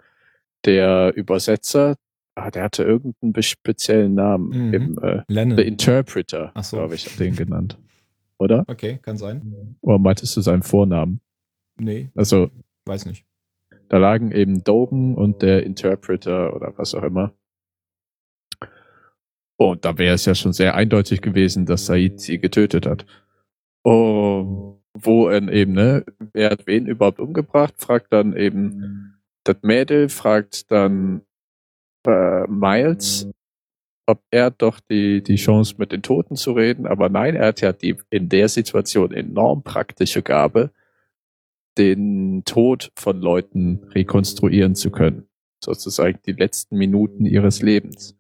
[0.66, 1.96] der Übersetzer.
[2.36, 4.68] Ah, der hatte irgendeinen speziellen Namen.
[4.70, 4.74] Mhm.
[4.74, 5.58] Eben, äh, Lennon.
[5.58, 6.78] The Interpreter, Ach so.
[6.78, 7.78] glaube ich, hat den genannt.
[8.40, 8.64] Oder?
[8.68, 9.76] Okay, kann sein.
[9.82, 11.20] Oder meintest du seinen Vornamen?
[11.78, 12.50] Nee, Also,
[12.86, 13.26] weiß nicht.
[13.90, 17.34] da lagen eben Dogen und der Interpreter oder was auch immer.
[19.72, 23.06] Und da wäre es ja schon sehr eindeutig gewesen, dass Said sie getötet hat.
[23.84, 30.10] Oh, wo er eben, ne, wer hat wen überhaupt umgebracht, fragt dann eben, das Mädel
[30.10, 31.22] fragt dann
[32.08, 33.30] äh, Miles,
[34.06, 37.62] ob er doch die, die Chance mit den Toten zu reden, aber nein, er hat
[37.62, 40.72] ja die in der Situation enorm praktische Gabe,
[41.78, 45.28] den Tod von Leuten rekonstruieren zu können.
[45.64, 48.16] Sozusagen die letzten Minuten ihres Lebens.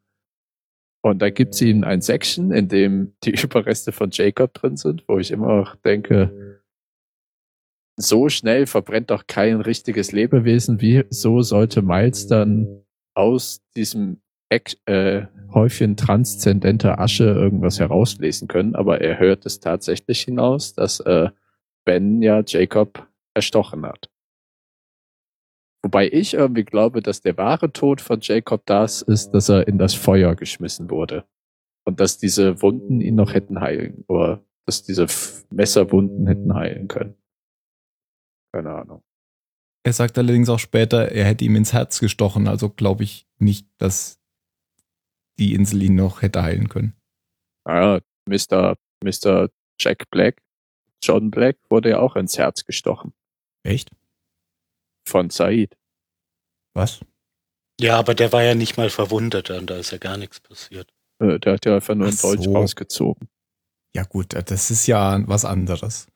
[1.05, 5.03] Und da gibt es ihnen ein Section, in dem die Überreste von Jacob drin sind,
[5.07, 6.61] wo ich immer noch denke,
[7.97, 10.81] so schnell verbrennt doch kein richtiges Lebewesen.
[10.81, 18.73] Wieso sollte Miles dann aus diesem Eck, äh, Häufchen transzendenter Asche irgendwas herauslesen können?
[18.73, 21.29] Aber er hört es tatsächlich hinaus, dass äh,
[21.85, 24.09] Ben ja Jacob erstochen hat.
[25.83, 29.77] Wobei ich irgendwie glaube, dass der wahre Tod von Jacob das ist, dass er in
[29.77, 31.25] das Feuer geschmissen wurde.
[31.85, 35.07] Und dass diese Wunden ihn noch hätten heilen, oder dass diese
[35.51, 37.15] Messerwunden hätten heilen können.
[38.53, 39.03] Keine Ahnung.
[39.85, 43.67] Er sagt allerdings auch später, er hätte ihm ins Herz gestochen, also glaube ich nicht,
[43.77, 44.21] dass
[45.37, 46.95] die Insel ihn noch hätte heilen können.
[47.65, 48.77] Naja, Mr.
[49.03, 49.49] Mr.
[49.79, 50.41] Jack Black,
[51.03, 53.13] John Black wurde ja auch ins Herz gestochen.
[53.63, 53.91] Echt?
[55.05, 55.75] Von Said.
[56.75, 57.01] Was?
[57.79, 60.89] Ja, aber der war ja nicht mal verwundet und da ist ja gar nichts passiert.
[61.19, 62.53] Äh, Der hat ja einfach nur einen Dolch so.
[62.53, 63.27] rausgezogen.
[63.95, 66.07] Ja gut, das ist ja was anderes.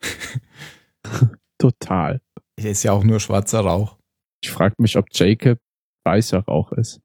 [1.59, 2.21] Total.
[2.59, 3.97] Der ist ja auch nur schwarzer Rauch.
[4.43, 5.59] Ich frage mich, ob Jacob
[6.05, 7.01] weißer Rauch ist.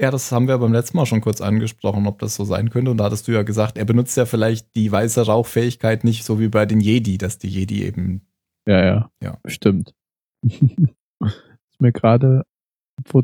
[0.00, 2.90] Ja, das haben wir beim letzten Mal schon kurz angesprochen, ob das so sein könnte.
[2.90, 6.40] Und da hattest du ja gesagt, er benutzt ja vielleicht die weiße Rauchfähigkeit nicht so
[6.40, 8.26] wie bei den Jedi, dass die Jedi eben.
[8.66, 9.10] Ja, ja.
[9.22, 9.38] Ja.
[9.46, 9.94] Stimmt.
[11.26, 12.44] ist mir gerade,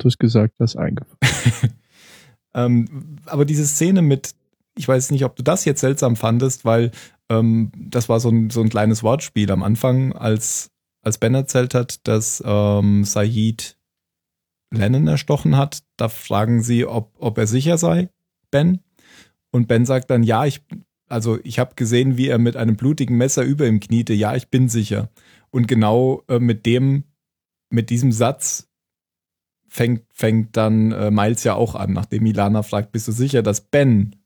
[0.05, 1.19] es gesagt hast, eingefallen.
[2.55, 4.35] ähm, aber diese Szene mit,
[4.77, 6.91] ich weiß nicht, ob du das jetzt seltsam fandest, weil
[7.29, 10.71] ähm, das war so ein, so ein kleines Wortspiel am Anfang, als,
[11.03, 13.77] als Ben erzählt hat, dass ähm, Said
[14.71, 15.83] Lennon erstochen hat.
[15.97, 18.11] Da fragen sie, ob, ob er sicher sei,
[18.51, 18.81] Ben.
[19.51, 20.63] Und Ben sagt dann, ja, ich,
[21.09, 24.13] also ich habe gesehen, wie er mit einem blutigen Messer über ihm kniete.
[24.13, 25.11] Ja, ich bin sicher.
[25.51, 27.05] Und genau äh, mit dem,
[27.70, 28.68] mit diesem Satz
[29.68, 33.61] fängt, fängt dann äh, Miles ja auch an, nachdem Milana fragt, bist du sicher, dass
[33.61, 34.16] Ben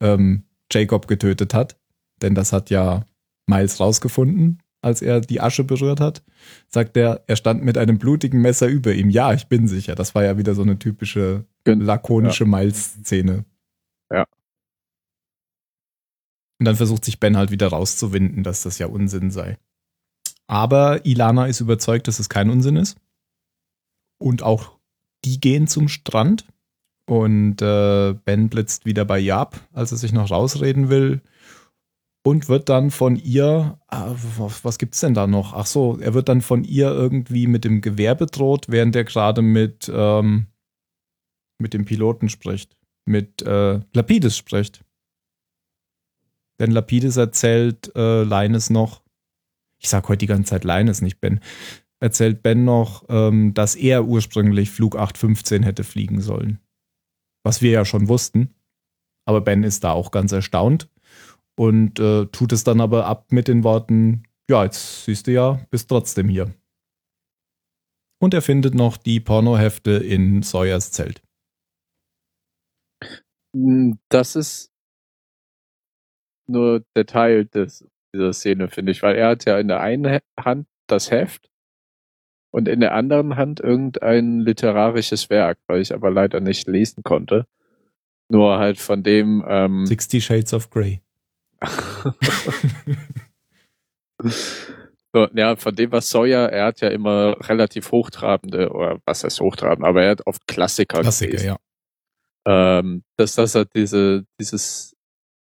[0.00, 1.78] ähm, Jacob getötet hat?
[2.22, 3.04] Denn das hat ja
[3.46, 6.22] Miles rausgefunden als er die Asche berührt hat,
[6.68, 9.10] sagt er, er stand mit einem blutigen Messer über ihm.
[9.10, 9.96] Ja, ich bin sicher.
[9.96, 12.50] Das war ja wieder so eine typische lakonische ja.
[12.50, 13.44] Miles-Szene.
[14.12, 14.24] Ja.
[16.60, 19.58] Und dann versucht sich Ben halt wieder rauszuwinden, dass das ja Unsinn sei.
[20.48, 22.98] Aber Ilana ist überzeugt, dass es kein Unsinn ist.
[24.18, 24.78] Und auch
[25.24, 26.46] die gehen zum Strand.
[27.08, 31.22] Und äh, Ben blitzt wieder bei Jab, als er sich noch rausreden will
[32.26, 34.12] und wird dann von ihr, ah,
[34.64, 35.52] was gibt's denn da noch?
[35.54, 39.42] Ach so, er wird dann von ihr irgendwie mit dem Gewehr bedroht, während er gerade
[39.42, 40.48] mit, ähm,
[41.60, 44.84] mit dem Piloten spricht, mit äh, Lapidus spricht.
[46.58, 49.02] Denn Lapidus erzählt äh, Leines noch,
[49.78, 51.40] ich sag heute die ganze Zeit Leines, nicht Ben,
[52.00, 56.60] erzählt Ben noch, ähm, dass er ursprünglich Flug 815 hätte fliegen sollen.
[57.44, 58.54] Was wir ja schon wussten.
[59.24, 60.88] Aber Ben ist da auch ganz erstaunt
[61.56, 65.66] und äh, tut es dann aber ab mit den Worten, ja, jetzt siehst du ja,
[65.70, 66.54] bist trotzdem hier.
[68.20, 71.22] Und er findet noch die Pornohefte in Sawyers Zelt.
[73.54, 74.72] Hm, das ist
[76.48, 77.84] nur der Teil des,
[78.16, 81.50] dieser Szene, finde ich, weil er hat ja in der einen Hand das Heft
[82.50, 87.46] und in der anderen Hand irgendein literarisches Werk, weil ich aber leider nicht lesen konnte.
[88.28, 89.44] Nur halt von dem.
[89.46, 91.00] Ähm, Sixty Shades of Grey.
[95.12, 99.40] so, ja, von dem, was Sawyer, er hat ja immer relativ hochtrabende, oder was heißt
[99.40, 101.46] hochtrabend, aber er hat oft Klassiker Klassiker, gelesen.
[101.46, 101.58] ja.
[102.48, 104.95] Ähm, dass das halt diese, dieses,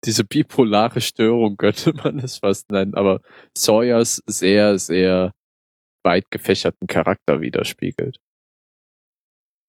[0.04, 3.20] diese bipolare Störung könnte man es fast nennen, aber
[3.56, 5.32] Sawyers sehr, sehr
[6.04, 8.18] weit gefächerten Charakter widerspiegelt.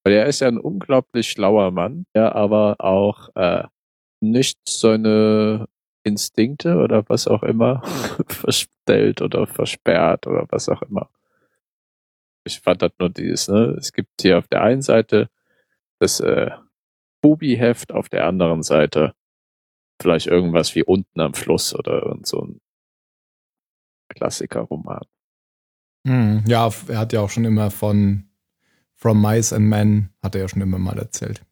[0.04, 3.64] Weil er ist ja ein unglaublich schlauer Mann, der aber auch äh,
[4.22, 5.68] nicht seine
[6.04, 7.82] Instinkte oder was auch immer
[8.28, 11.10] verstellt oder versperrt oder was auch immer.
[12.46, 13.76] Ich fand das nur dieses, ne?
[13.78, 15.30] Es gibt hier auf der einen Seite
[16.00, 16.52] das äh,
[17.22, 19.14] Bubi-Heft, auf der anderen Seite
[20.04, 22.62] vielleicht irgendwas wie unten am Fluss oder so ein
[24.10, 25.06] Klassiker-Roman.
[26.06, 28.26] Hm, ja, er hat ja auch schon immer von
[28.96, 31.46] From Mice and Men, hat er ja schon immer mal erzählt.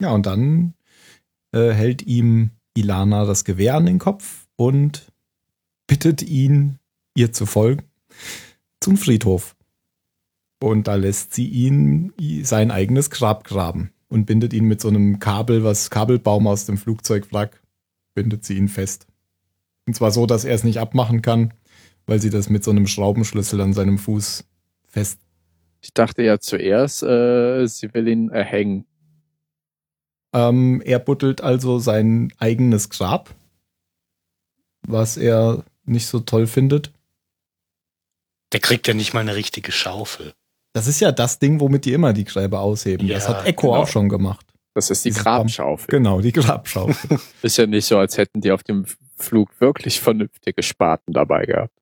[0.00, 0.74] Ja, und dann
[1.52, 5.12] äh, hält ihm Ilana das Gewehr an den Kopf und
[5.88, 6.78] bittet ihn,
[7.16, 7.82] ihr zu folgen,
[8.80, 9.56] zum Friedhof.
[10.62, 12.12] Und da lässt sie ihn
[12.44, 16.76] sein eigenes Grab graben und bindet ihn mit so einem Kabel, was Kabelbaum aus dem
[16.76, 17.62] Flugzeugwrack,
[18.14, 19.06] bindet sie ihn fest.
[19.86, 21.54] Und zwar so, dass er es nicht abmachen kann,
[22.06, 24.44] weil sie das mit so einem Schraubenschlüssel an seinem Fuß
[24.86, 25.20] fest.
[25.80, 28.84] Ich dachte ja zuerst, äh, sie will ihn erhängen.
[30.32, 33.34] Ähm, er buddelt also sein eigenes Grab,
[34.82, 36.92] was er nicht so toll findet.
[38.52, 40.34] Der kriegt ja nicht mal eine richtige Schaufel.
[40.72, 43.06] Das ist ja das Ding, womit die immer die Gräber ausheben.
[43.06, 43.82] Ja, das hat Echo genau.
[43.82, 44.46] auch schon gemacht.
[44.74, 45.86] Das ist die Grabschaufel.
[45.88, 47.18] Genau, die Grabschaufel.
[47.42, 51.74] ist ja nicht so, als hätten die auf dem Flug wirklich vernünftige Spaten dabei gehabt.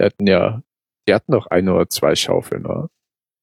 [0.00, 0.62] Die hatten ja,
[1.06, 2.88] die hatten noch eine oder zwei Schaufeln, oder?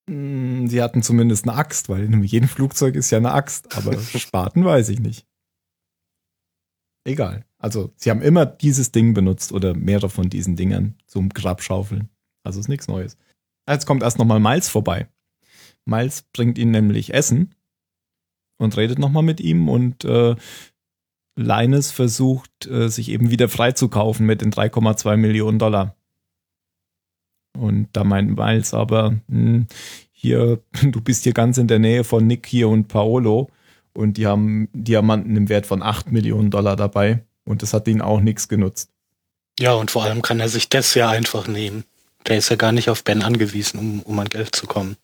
[0.09, 3.97] Hm, sie hatten zumindest eine Axt, weil in jedem Flugzeug ist ja eine Axt, aber
[3.99, 5.27] Spaten weiß ich nicht.
[7.05, 7.45] Egal.
[7.57, 12.09] Also, sie haben immer dieses Ding benutzt oder mehrere von diesen Dingern zum Grabschaufeln.
[12.43, 13.17] Also ist nichts Neues.
[13.67, 15.07] Jetzt kommt erst nochmal Miles vorbei.
[15.85, 17.55] Miles bringt ihnen nämlich Essen
[18.57, 20.35] und redet nochmal mit ihm und äh,
[21.35, 25.95] Linus versucht, äh, sich eben wieder freizukaufen mit den 3,2 Millionen Dollar.
[27.57, 29.67] Und da meint Miles aber, mh, hm,
[30.11, 33.49] hier, du bist hier ganz in der Nähe von Nick hier und Paolo
[33.93, 37.23] und die haben Diamanten im Wert von 8 Millionen Dollar dabei.
[37.45, 38.89] Und das hat ihnen auch nichts genutzt.
[39.59, 41.83] Ja, und vor allem kann er sich das ja einfach nehmen.
[42.27, 44.95] Der ist ja gar nicht auf Ben angewiesen, um, um an Geld zu kommen.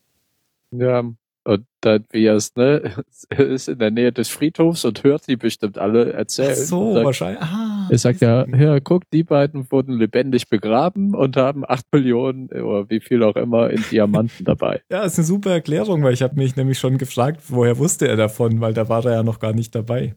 [0.70, 1.04] Ja,
[1.42, 3.02] und dann, wie er es, ne,
[3.38, 6.52] ist in der Nähe des Friedhofs und hört die bestimmt alle erzählen.
[6.52, 7.42] Ach so, sagt, wahrscheinlich.
[7.42, 12.48] Ah, er sagt ja, ja, guck, die beiden wurden lebendig begraben und haben acht Millionen
[12.48, 14.82] oder wie viel auch immer in Diamanten dabei.
[14.90, 18.16] Ja, ist eine super Erklärung, weil ich habe mich nämlich schon gefragt, woher wusste er
[18.16, 20.14] davon, weil da war er ja noch gar nicht dabei.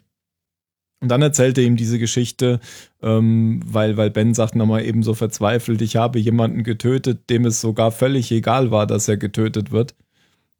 [1.03, 2.61] Und dann erzählt er ihm diese Geschichte,
[3.01, 7.59] ähm, weil, weil Ben sagt nochmal eben so verzweifelt, ich habe jemanden getötet, dem es
[7.59, 9.95] sogar völlig egal war, dass er getötet wird.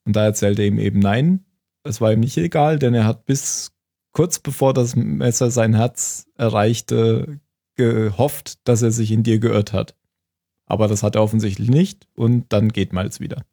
[0.04, 1.46] Und da erzählt er ihm eben nein,
[1.84, 3.72] es war ihm nicht egal, denn er hat bis
[4.12, 7.40] kurz bevor das Messer sein Herz erreichte,
[7.76, 9.96] gehofft, dass er sich in dir geirrt hat.
[10.66, 13.46] Aber das hat er offensichtlich nicht und dann geht Miles wieder.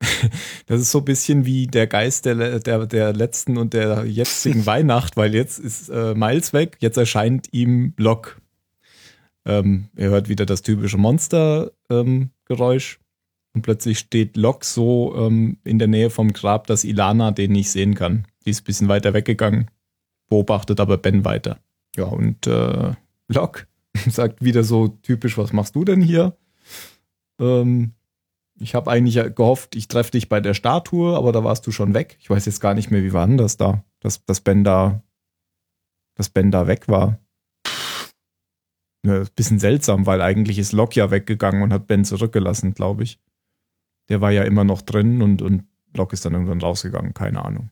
[0.66, 4.66] Das ist so ein bisschen wie der Geist der, der, der letzten und der jetzigen
[4.66, 8.36] Weihnacht, weil jetzt ist äh, Miles weg, jetzt erscheint ihm Locke.
[9.46, 13.00] Ähm, er hört wieder das typische Monster-Geräusch
[13.54, 17.70] und plötzlich steht Locke so ähm, in der Nähe vom Grab, dass Ilana den nicht
[17.70, 18.26] sehen kann.
[18.44, 19.70] Die ist ein bisschen weiter weggegangen,
[20.28, 21.58] beobachtet aber Ben weiter.
[21.96, 22.92] Ja, und äh,
[23.28, 23.66] Locke
[24.08, 26.36] sagt wieder so typisch, was machst du denn hier?
[27.40, 27.94] Ähm,
[28.60, 31.94] ich habe eigentlich gehofft, ich treffe dich bei der Statue, aber da warst du schon
[31.94, 32.16] weg.
[32.20, 35.02] Ich weiß jetzt gar nicht mehr, wie war denn das da, dass, dass Ben da,
[36.14, 37.18] dass Ben da weg war.
[39.06, 43.20] Ja, bisschen seltsam, weil eigentlich ist Locke ja weggegangen und hat Ben zurückgelassen, glaube ich.
[44.08, 47.70] Der war ja immer noch drin und, und Locke ist dann irgendwann rausgegangen, keine Ahnung.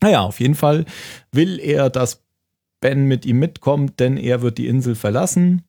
[0.00, 0.84] Naja, auf jeden Fall
[1.30, 2.24] will er, dass
[2.80, 5.62] Ben mit ihm mitkommt, denn er wird die Insel verlassen.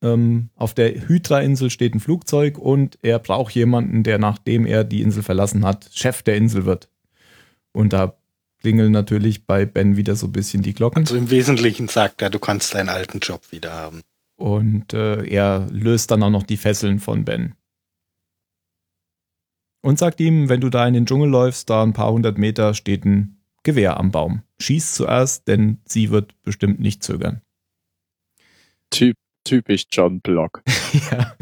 [0.00, 5.02] Ähm, auf der Hydra-Insel steht ein Flugzeug und er braucht jemanden, der nachdem er die
[5.02, 6.88] Insel verlassen hat, Chef der Insel wird.
[7.72, 8.16] Und da
[8.60, 11.02] klingeln natürlich bei Ben wieder so ein bisschen die Glocken.
[11.02, 14.02] Also im Wesentlichen sagt er, du kannst deinen alten Job wieder haben.
[14.36, 17.54] Und äh, er löst dann auch noch die Fesseln von Ben.
[19.80, 22.74] Und sagt ihm, wenn du da in den Dschungel läufst, da ein paar hundert Meter
[22.74, 24.42] steht ein Gewehr am Baum.
[24.60, 27.42] Schieß zuerst, denn sie wird bestimmt nicht zögern.
[28.90, 29.16] Typ,
[29.48, 30.62] typisch John Block.
[31.10, 31.34] ja.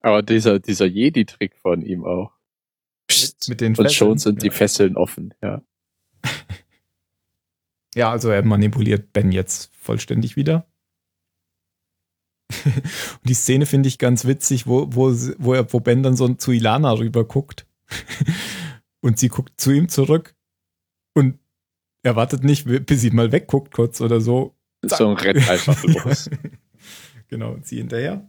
[0.00, 2.32] Aber dieser, dieser Jedi-Trick von ihm auch.
[3.06, 4.52] Psst, Mit den und schon Fesseln, sind die ja.
[4.52, 5.62] Fesseln offen, ja.
[7.96, 10.66] Ja, also er manipuliert Ben jetzt vollständig wieder.
[12.64, 16.26] Und die Szene finde ich ganz witzig, wo, wo, wo, er, wo Ben dann so
[16.34, 17.68] zu Ilana rüber guckt.
[19.00, 20.34] Und sie guckt zu ihm zurück.
[21.14, 21.38] Und
[22.02, 24.56] er wartet nicht, bis sie mal wegguckt kurz oder so.
[24.88, 24.98] Zack.
[24.98, 26.30] So ein rennt einfach los.
[27.28, 28.28] genau, und sie hinterher.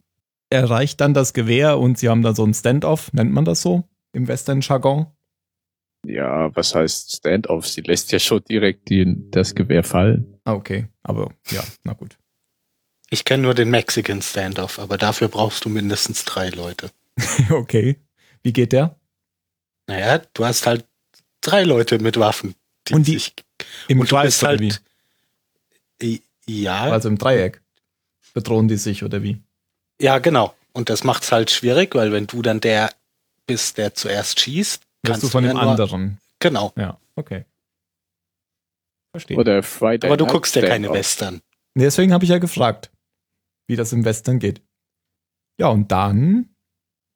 [0.50, 3.62] Er reicht dann das Gewehr und sie haben dann so ein Standoff, nennt man das
[3.62, 3.84] so
[4.14, 5.08] im Western-Jargon.
[6.06, 7.68] Ja, was heißt Standoff?
[7.68, 10.40] Sie lässt ja schon direkt die, das Gewehr fallen.
[10.44, 10.88] Ah, okay.
[11.02, 12.18] Aber ja, na gut.
[13.10, 16.92] Ich kenne nur den Mexican Standoff, aber dafür brauchst du mindestens drei Leute.
[17.50, 18.00] okay.
[18.44, 19.00] Wie geht der?
[19.88, 20.86] Naja, du hast halt
[21.42, 22.54] drei Leute mit Waffen.
[22.92, 23.34] Und die- sich,
[23.88, 24.62] Im und du bist halt,
[26.02, 26.22] wie?
[26.48, 27.62] Ja, Also im Dreieck.
[28.34, 29.42] Bedrohen die sich oder wie?
[30.02, 30.54] ja, genau.
[30.74, 32.92] Und das macht's halt schwierig, weil wenn du dann der
[33.48, 36.20] bist, der zuerst schießt, Wirst kannst du von dem nur- anderen.
[36.40, 36.74] Genau.
[36.76, 37.46] Ja, okay.
[39.12, 39.38] Verstehe.
[39.38, 40.96] Oder Friday Aber du Night guckst ja keine Standoff.
[40.98, 41.42] Western.
[41.76, 42.92] Nee, Deswegen habe ich ja gefragt,
[43.68, 44.62] wie das im Western geht.
[45.60, 46.50] Ja, und dann,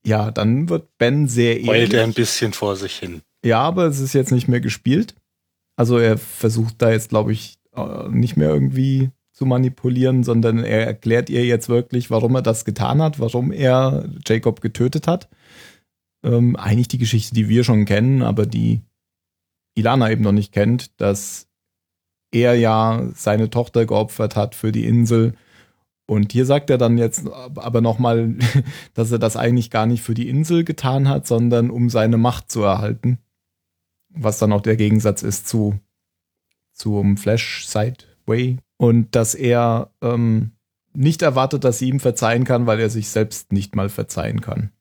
[0.05, 3.21] ja, dann wird Ben sehr Heult er ein bisschen vor sich hin.
[3.43, 5.15] Ja, aber es ist jetzt nicht mehr gespielt.
[5.75, 10.85] Also er versucht da jetzt, glaube ich, äh, nicht mehr irgendwie zu manipulieren, sondern er
[10.85, 15.29] erklärt ihr jetzt wirklich, warum er das getan hat, warum er Jacob getötet hat.
[16.25, 18.81] Ähm, eigentlich die Geschichte, die wir schon kennen, aber die
[19.75, 21.47] Ilana eben noch nicht kennt, dass
[22.33, 25.35] er ja seine Tochter geopfert hat für die Insel.
[26.05, 28.35] Und hier sagt er dann jetzt aber nochmal,
[28.93, 32.51] dass er das eigentlich gar nicht für die Insel getan hat, sondern um seine Macht
[32.51, 33.19] zu erhalten.
[34.09, 35.79] Was dann auch der Gegensatz ist zu
[36.73, 38.57] zum Flash Sideway.
[38.81, 40.53] Und dass er ähm,
[40.93, 44.71] nicht erwartet, dass sie ihm verzeihen kann, weil er sich selbst nicht mal verzeihen kann.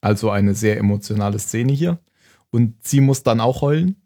[0.00, 1.98] Also eine sehr emotionale Szene hier.
[2.50, 3.96] Und sie muss dann auch heulen.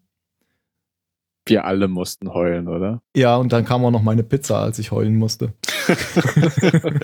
[1.45, 3.01] Wir alle mussten heulen, oder?
[3.15, 5.53] Ja, und dann kam auch noch meine Pizza, als ich heulen musste.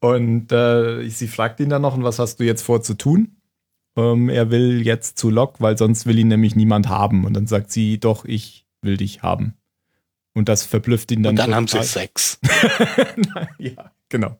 [0.00, 3.36] und äh, sie fragt ihn dann noch, und was hast du jetzt vor zu tun?
[3.96, 7.24] Ähm, er will jetzt zu Locke, weil sonst will ihn nämlich niemand haben.
[7.24, 9.56] Und dann sagt sie, doch, ich will dich haben.
[10.34, 11.30] Und das verblüfft ihn dann.
[11.30, 11.86] Und dann haben sie total.
[11.86, 12.40] Sex.
[13.58, 14.36] ja, genau.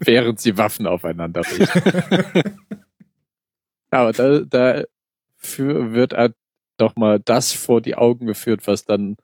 [0.00, 2.58] Während sie Waffen aufeinander richten.
[3.90, 6.34] Aber da, dafür wird er
[6.76, 9.16] doch mal das vor die Augen geführt, was dann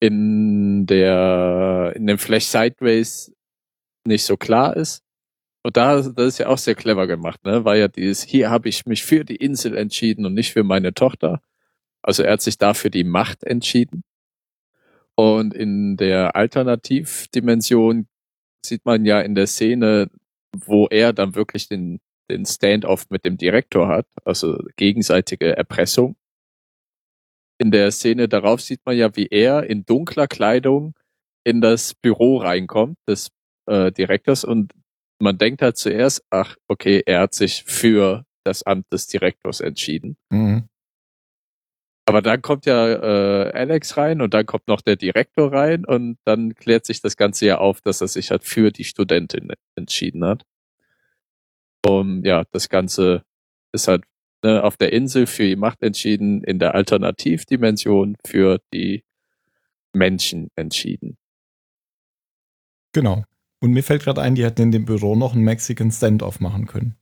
[0.00, 3.32] in der in dem Flash Sideways
[4.04, 5.02] nicht so klar ist.
[5.62, 7.64] Und da das ist ja auch sehr clever gemacht, ne?
[7.64, 10.92] War ja dieses hier habe ich mich für die Insel entschieden und nicht für meine
[10.92, 11.40] Tochter.
[12.04, 14.04] Also er hat sich da für die Macht entschieden.
[15.16, 18.08] Und in der Alternativdimension
[18.64, 20.10] sieht man ja in der Szene,
[20.54, 22.00] wo er dann wirklich den,
[22.30, 26.16] den Standoff mit dem Direktor hat, also gegenseitige Erpressung.
[27.58, 30.94] In der Szene darauf sieht man ja, wie er in dunkler Kleidung
[31.44, 33.30] in das Büro reinkommt des
[33.66, 34.72] äh, Direktors und
[35.20, 40.16] man denkt halt zuerst, ach, okay, er hat sich für das Amt des Direktors entschieden.
[40.30, 40.68] Mhm.
[42.06, 46.18] Aber dann kommt ja äh, Alex rein und dann kommt noch der Direktor rein und
[46.24, 50.24] dann klärt sich das Ganze ja auf, dass er sich halt für die Studentin entschieden
[50.24, 50.42] hat.
[51.86, 53.24] Und ja, das Ganze
[53.72, 54.04] ist halt
[54.42, 59.04] ne, auf der Insel für die Macht entschieden, in der Alternativdimension für die
[59.92, 61.16] Menschen entschieden.
[62.92, 63.24] Genau.
[63.60, 66.66] Und mir fällt gerade ein, die hätten in dem Büro noch einen Mexican Standoff machen
[66.66, 66.96] können.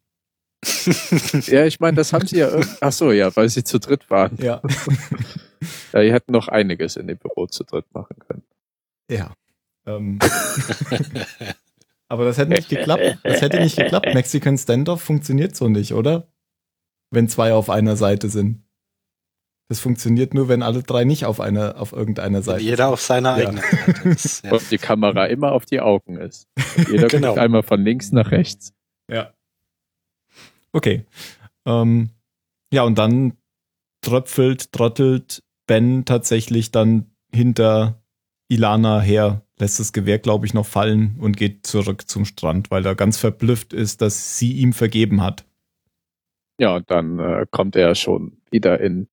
[1.47, 2.49] Ja, ich meine, das haben sie ja.
[2.81, 4.37] Ach so, ja, weil sie zu dritt waren.
[4.41, 4.63] Ja.
[5.93, 8.43] Ja, die hätten noch einiges in dem Büro zu dritt machen können.
[9.11, 9.33] ja.
[9.87, 10.21] Ähm.
[12.09, 13.19] Aber das hätte nicht geklappt.
[13.25, 14.07] Das hätte nicht geklappt.
[14.15, 16.29] Mexican Standoff funktioniert so nicht, oder?
[17.11, 18.63] Wenn zwei auf einer Seite sind.
[19.69, 23.39] Das funktioniert nur, wenn alle drei nicht auf einer, auf irgendeiner Seite Jeder auf seiner
[23.39, 23.49] Ja.
[23.49, 24.45] eigenen Seite ist.
[24.45, 24.53] Ja.
[24.53, 26.47] Und die Kamera immer auf die Augen ist.
[26.91, 27.29] Jeder Genau.
[27.29, 28.75] guckt einmal von links nach rechts.
[29.11, 29.33] Ja.
[30.73, 31.05] Okay.
[31.67, 32.11] Ähm,
[32.73, 33.37] ja, und dann
[34.03, 38.03] tröpfelt, trottelt Ben tatsächlich dann hinter
[38.49, 42.85] Ilana her, lässt das Gewehr, glaube ich, noch fallen und geht zurück zum Strand, weil
[42.85, 45.45] er ganz verblüfft ist, dass sie ihm vergeben hat.
[46.59, 49.09] Ja, und dann äh, kommt er schon wieder in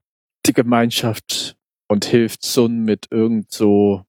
[0.45, 1.57] die Gemeinschaft
[1.87, 4.05] und hilft Sun mit irgend so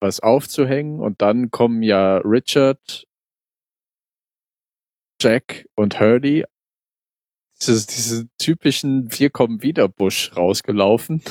[0.00, 1.00] was aufzuhängen.
[1.00, 3.06] Und dann kommen ja Richard,
[5.20, 6.44] Jack und Hurley.
[7.62, 11.22] Diese, diese typischen Wir kommen wieder Busch rausgelaufen.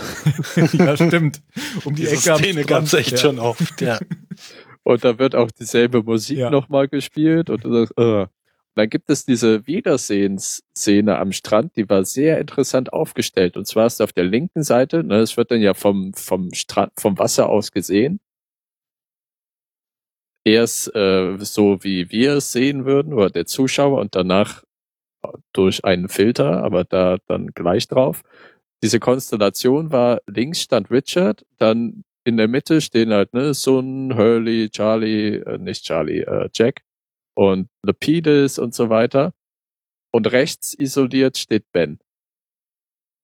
[0.74, 1.42] ja, stimmt.
[1.86, 3.18] Um die Diese Ecke Szene Strand, gab's echt ja.
[3.18, 4.00] schon oft, ja.
[4.84, 6.50] Und da wird auch dieselbe Musik Ja.
[6.50, 7.50] nochmal gespielt.
[7.50, 7.66] Und
[7.98, 8.28] äh.
[8.76, 13.58] Und dann gibt es diese Wiedersehensszene am Strand, die war sehr interessant aufgestellt.
[13.58, 16.92] Und zwar ist auf der linken Seite, ne, es wird dann ja vom, vom Strand,
[16.96, 18.20] vom Wasser aus gesehen.
[20.46, 24.64] Erst äh, so, wie wir es sehen würden, oder der Zuschauer, und danach
[25.54, 28.24] durch einen Filter, aber da dann gleich drauf.
[28.84, 34.70] Diese Konstellation war, links stand Richard, dann in der Mitte stehen halt, ne, Sun, Hurley,
[34.70, 36.84] Charlie, äh, nicht Charlie, äh, Jack
[37.36, 39.34] und Lapidus und so weiter.
[40.12, 42.00] Und rechts isoliert steht Ben.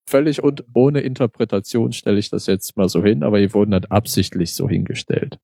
[0.07, 3.91] Völlig und ohne Interpretation stelle ich das jetzt mal so hin, aber die wurden halt
[3.91, 5.39] absichtlich so hingestellt.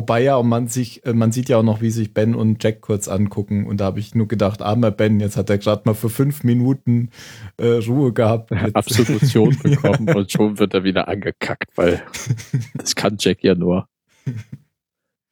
[0.00, 2.64] Wobei ja, und man sich, äh, man sieht ja auch noch, wie sich Ben und
[2.64, 3.66] Jack kurz angucken.
[3.66, 6.42] Und da habe ich nur gedacht, armer Ben, jetzt hat er gerade mal für fünf
[6.42, 7.10] Minuten
[7.58, 8.50] äh, Ruhe gehabt.
[8.50, 12.02] Er hat Jetzt- Absolution bekommen und schon wird er wieder angekackt, weil
[12.74, 13.90] das kann Jack ja nur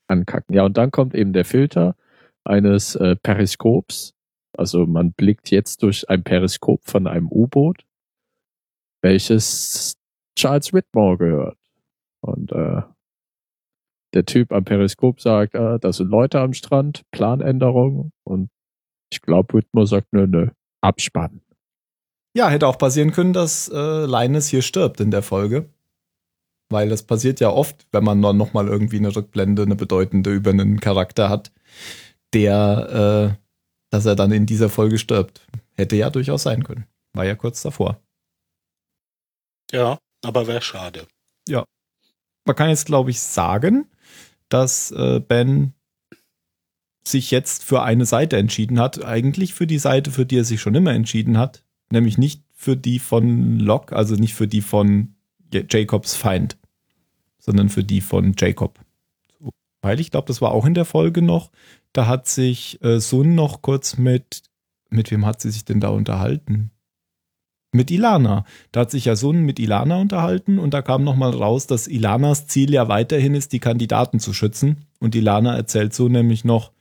[0.07, 0.55] ankacken.
[0.55, 1.97] Ja, und dann kommt eben der Filter
[2.45, 4.13] eines äh, Periskops.
[4.55, 7.87] Also man blickt jetzt durch ein Periskop von einem U-Boot,
[9.01, 9.97] welches
[10.37, 11.59] Charles Whitmore gehört.
[12.21, 12.83] Und äh,
[14.15, 18.13] der Typ am Periskop sagt, äh, da sind Leute am Strand, Planänderung.
[18.25, 18.51] Und
[19.11, 20.49] ich glaube, Whitmore sagt, nö, nö,
[20.81, 21.43] Abspann.
[22.35, 25.69] Ja, hätte auch passieren können, dass äh, Linus hier stirbt in der Folge.
[26.71, 30.51] Weil das passiert ja oft, wenn man dann nochmal irgendwie eine Rückblende, eine bedeutende über
[30.51, 31.51] einen Charakter hat,
[32.35, 33.43] der, äh,
[33.91, 35.47] dass er dann in dieser Folge stirbt.
[35.77, 36.87] Hätte ja durchaus sein können.
[37.15, 38.03] War ja kurz davor.
[39.73, 41.07] Ja, aber wäre schade.
[42.49, 43.91] Man kann jetzt, glaube ich, sagen,
[44.49, 45.75] dass äh, Ben
[47.05, 49.05] sich jetzt für eine Seite entschieden hat.
[49.05, 51.65] Eigentlich für die Seite, für die er sich schon immer entschieden hat.
[51.91, 55.15] Nämlich nicht für die von Locke, also nicht für die von
[55.53, 56.59] Jacobs Feind,
[57.39, 58.79] sondern für die von Jacob.
[59.41, 59.51] So.
[59.81, 61.51] Weil ich glaube, das war auch in der Folge noch.
[61.93, 64.43] Da hat sich äh, Sun noch kurz mit,
[64.91, 66.71] mit wem hat sie sich denn da unterhalten?
[67.73, 68.45] Mit Ilana.
[68.73, 72.47] Da hat sich ja Sun mit Ilana unterhalten und da kam nochmal raus, dass Ilanas
[72.47, 74.87] Ziel ja weiterhin ist, die Kandidaten zu schützen.
[75.01, 76.73] Und Ilana erzählt so nämlich noch,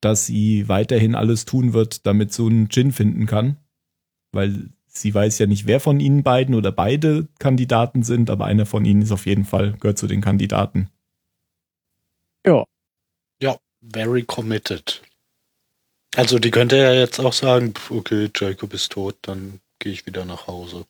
[0.00, 3.56] dass sie weiterhin alles tun wird, damit Sun Jin finden kann.
[4.32, 8.66] Weil sie weiß ja nicht, wer von ihnen beiden oder beide Kandidaten sind, aber einer
[8.66, 10.88] von ihnen ist auf jeden Fall, gehört zu den Kandidaten.
[12.46, 12.64] Ja,
[13.42, 15.02] Ja, very committed.
[16.16, 20.24] Also die könnte ja jetzt auch sagen, okay, Jacob ist tot, dann gehe ich wieder
[20.24, 20.86] nach Hause.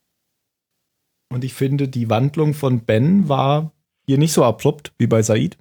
[1.31, 3.73] Und ich finde, die Wandlung von Ben war
[4.07, 5.59] hier nicht so abrupt wie bei Said.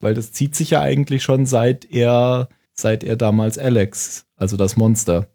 [0.00, 4.76] Weil das zieht sich ja eigentlich schon seit er, seit er damals Alex, also das
[4.76, 5.28] Monster,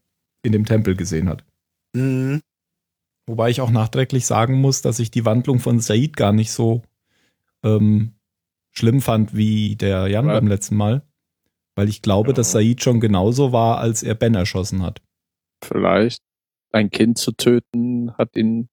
[0.43, 1.43] in dem Tempel gesehen hat.
[1.93, 2.41] Mhm.
[3.27, 6.83] Wobei ich auch nachträglich sagen muss, dass ich die Wandlung von Said gar nicht so
[7.63, 8.13] ähm,
[8.71, 10.33] schlimm fand wie der Jan Ja.
[10.33, 11.01] beim letzten Mal.
[11.75, 12.33] Weil ich glaube, Ja.
[12.35, 15.01] dass Said schon genauso war, als er Ben erschossen hat.
[15.63, 16.21] Vielleicht
[16.71, 18.69] ein Kind zu töten, hat ihn,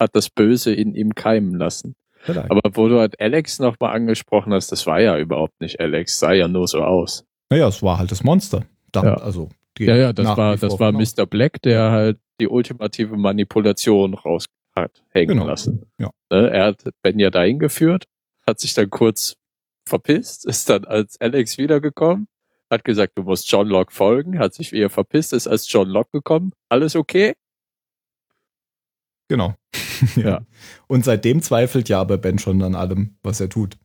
[0.00, 1.94] hat das Böse in ihm keimen lassen.
[2.20, 2.50] Vielleicht.
[2.50, 6.32] Aber wo du halt Alex nochmal angesprochen hast, das war ja überhaupt nicht Alex, sah
[6.32, 7.24] ja nur so aus.
[7.50, 8.64] naja, es war halt das Monster.
[8.92, 9.14] Da, Ja.
[9.14, 11.16] Also, Ja, ja, das war, das war von aus.
[11.16, 11.26] Mr.
[11.26, 14.46] Black, der halt die ultimative Manipulation raus
[14.76, 15.46] hat hängen Genau.
[15.46, 15.86] lassen.
[15.98, 16.10] Ja.
[16.30, 18.04] Ne, Er hat Ben ja dahin geführt,
[18.46, 19.34] hat sich dann kurz
[19.86, 22.26] verpisst, ist dann als Alex wiedergekommen,
[22.70, 26.10] hat gesagt, du musst John Locke folgen, hat sich wieder verpisst, ist als John Locke
[26.12, 26.52] gekommen.
[26.68, 27.34] Alles okay?
[29.28, 29.54] Genau.
[30.14, 30.46] Ja.
[30.86, 33.78] Und seitdem zweifelt ja aber Ben schon an allem, was er tut.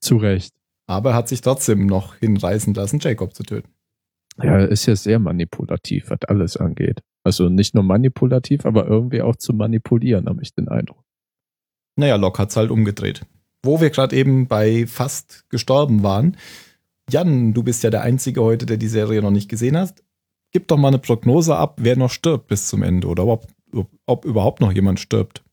[0.00, 0.54] Zu Recht.
[0.86, 3.68] Aber er hat sich trotzdem noch hinreißen lassen, Jacob zu töten.
[4.38, 7.00] Ja, er ist ja sehr manipulativ, was alles angeht.
[7.22, 11.04] Also nicht nur manipulativ, aber irgendwie auch zu manipulieren, habe ich den Eindruck.
[11.96, 13.26] Naja, Locke hat's halt umgedreht.
[13.62, 16.36] Wo wir gerade eben bei fast gestorben waren.
[17.12, 20.02] Jan, du bist ja der Einzige heute, der die Serie noch nicht gesehen hat.
[20.50, 23.90] Gib doch mal eine Prognose ab, wer noch stirbt bis zum Ende oder ob, ob,
[24.06, 25.44] ob überhaupt noch jemand stirbt.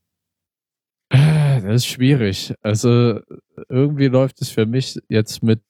[1.09, 2.53] Das ist schwierig.
[2.61, 3.19] Also
[3.67, 5.61] irgendwie läuft es für mich jetzt mit,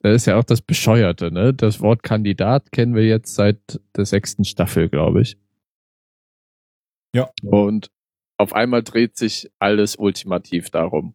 [0.00, 1.52] das ist ja auch das Bescheuerte, ne?
[1.52, 5.36] Das Wort Kandidat kennen wir jetzt seit der sechsten Staffel, glaube ich.
[7.14, 7.30] Ja.
[7.42, 7.90] Und
[8.38, 11.14] auf einmal dreht sich alles ultimativ darum.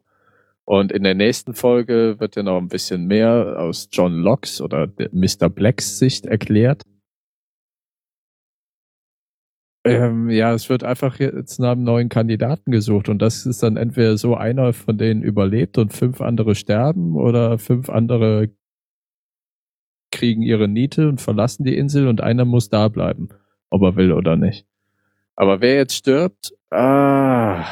[0.68, 4.86] Und in der nächsten Folge wird ja noch ein bisschen mehr aus John Locks oder
[4.86, 5.48] der Mr.
[5.48, 6.82] Blacks Sicht erklärt.
[9.86, 13.78] Ähm, ja, es wird einfach jetzt nach einem neuen Kandidaten gesucht und das ist dann
[13.78, 18.50] entweder so einer von denen überlebt und fünf andere sterben oder fünf andere
[20.10, 23.30] kriegen ihre Niete und verlassen die Insel und einer muss da bleiben,
[23.70, 24.66] ob er will oder nicht.
[25.34, 27.64] Aber wer jetzt stirbt, ah,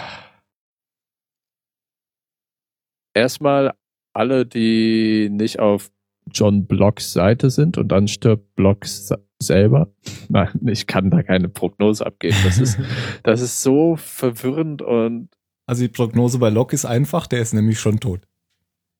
[3.17, 3.75] erstmal
[4.13, 5.91] alle, die nicht auf
[6.33, 9.93] John Blocks Seite sind und dann stirbt Blocks selber.
[10.29, 12.37] Nein, ich kann da keine Prognose abgeben.
[12.45, 12.79] Das ist,
[13.23, 15.29] das ist so verwirrend und
[15.67, 18.21] Also die Prognose bei Locke ist einfach, der ist nämlich schon tot.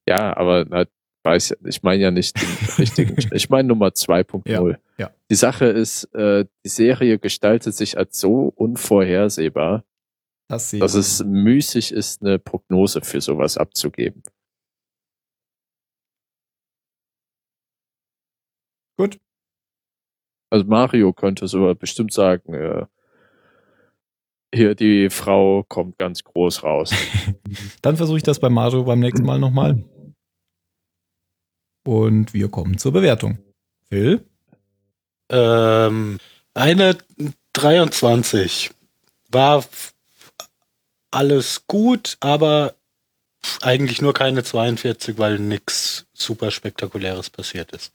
[0.09, 0.87] ja, aber na,
[1.25, 2.49] weiß ich meine ja nicht den
[2.79, 3.17] richtigen.
[3.33, 4.49] Ich meine Nummer 2.0.
[4.49, 5.11] Ja, ja.
[5.31, 9.85] Die Sache ist, äh, die Serie gestaltet sich als so unvorhersehbar,
[10.49, 14.23] Das dass es müßig ist, eine Prognose für sowas abzugeben.
[18.97, 19.19] Gut.
[20.51, 22.87] Also Mario könnte so bestimmt sagen, äh,
[24.55, 26.95] hier die Frau kommt ganz groß raus.
[27.83, 29.85] Dann versuche ich das bei Mario beim nächsten Mal nochmal.
[31.85, 33.39] Und wir kommen zur Bewertung.
[33.89, 34.25] Phil?
[35.29, 36.19] Ähm,
[36.55, 36.97] eine
[37.53, 38.71] 23
[39.31, 39.65] war
[41.17, 42.75] alles gut, aber
[43.63, 47.95] eigentlich nur keine 42, weil nix super spektakuläres passiert ist.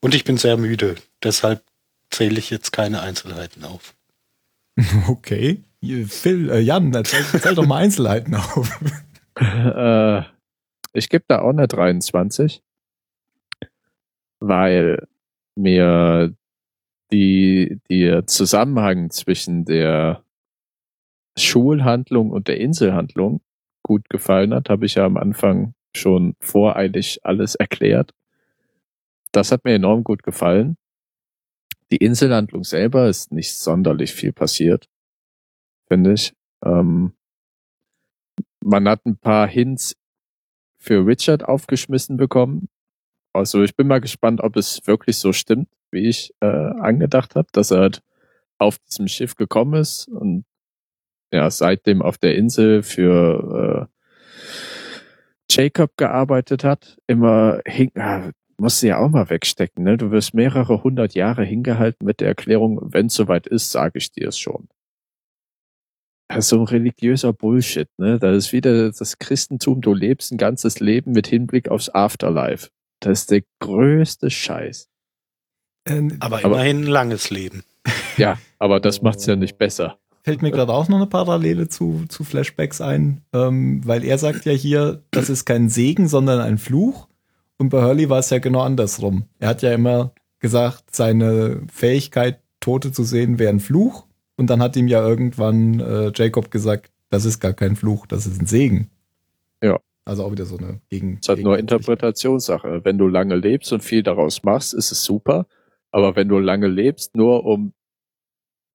[0.00, 0.94] Und ich bin sehr müde,
[1.24, 1.64] deshalb
[2.10, 3.94] zähle ich jetzt keine Einzelheiten auf.
[5.08, 5.64] Okay.
[5.80, 8.78] Phil, äh, Jan, erzähl, erzähl doch mal Einzelheiten auf.
[9.36, 10.22] äh,
[10.92, 12.62] ich gebe da auch eine 23,
[14.40, 15.06] weil
[15.54, 16.34] mir
[17.10, 20.25] die, der Zusammenhang zwischen der
[21.38, 23.40] Schulhandlung und der Inselhandlung
[23.82, 28.12] gut gefallen hat, habe ich ja am Anfang schon voreilig alles erklärt.
[29.32, 30.76] Das hat mir enorm gut gefallen.
[31.90, 34.88] Die Inselhandlung selber ist nicht sonderlich viel passiert,
[35.88, 36.32] finde ich.
[36.64, 37.12] Ähm,
[38.60, 39.94] man hat ein paar Hints
[40.78, 42.68] für Richard aufgeschmissen bekommen.
[43.32, 47.48] Also ich bin mal gespannt, ob es wirklich so stimmt, wie ich äh, angedacht habe,
[47.52, 48.02] dass er halt
[48.58, 50.44] auf diesem Schiff gekommen ist und
[51.36, 54.56] ja seitdem auf der Insel für äh,
[55.50, 56.98] Jacob gearbeitet hat.
[57.06, 59.96] Immer hing, ah, musst du ja auch mal wegstecken, ne?
[59.96, 64.10] Du wirst mehrere hundert Jahre hingehalten mit der Erklärung, wenn es soweit ist, sage ich
[64.10, 64.68] dir es schon.
[66.28, 68.18] Das ist so ein religiöser Bullshit, ne?
[68.18, 72.70] Das ist wieder das Christentum, du lebst ein ganzes Leben mit Hinblick aufs Afterlife.
[73.00, 74.88] Das ist der größte Scheiß.
[75.88, 77.62] Äh, Aber, Aber- immerhin ein langes Leben.
[78.16, 80.00] Ja, aber das macht's ja nicht besser.
[80.26, 84.44] Fällt mir gerade auch noch eine Parallele zu, zu Flashbacks ein, ähm, weil er sagt
[84.44, 87.06] ja hier, das ist kein Segen, sondern ein Fluch.
[87.58, 89.26] Und bei Hurley war es ja genau andersrum.
[89.38, 94.04] Er hat ja immer gesagt, seine Fähigkeit, Tote zu sehen, wäre ein Fluch.
[94.36, 98.26] Und dann hat ihm ja irgendwann äh, Jacob gesagt, das ist gar kein Fluch, das
[98.26, 98.90] ist ein Segen.
[99.62, 99.78] Ja.
[100.04, 101.14] Also auch wieder so eine Gegen.
[101.14, 102.84] Es ist halt nur Interpretationssache.
[102.84, 105.46] Wenn du lange lebst und viel daraus machst, ist es super.
[105.92, 107.72] Aber wenn du lange lebst, nur um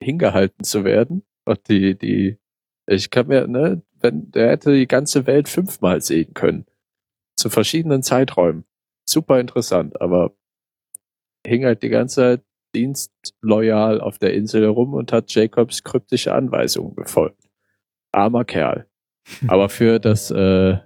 [0.02, 2.38] hingehalten zu werden, und die, die,
[2.86, 6.66] ich kann mir, ne, wenn, der hätte die ganze Welt fünfmal sehen können.
[7.36, 8.64] Zu verschiedenen Zeiträumen.
[9.08, 10.34] Super interessant, aber
[11.46, 12.42] hing halt die ganze Zeit
[12.74, 17.48] dienstloyal auf der Insel herum und hat Jacobs kryptische Anweisungen befolgt.
[18.12, 18.86] Armer Kerl.
[19.48, 20.78] Aber für das äh,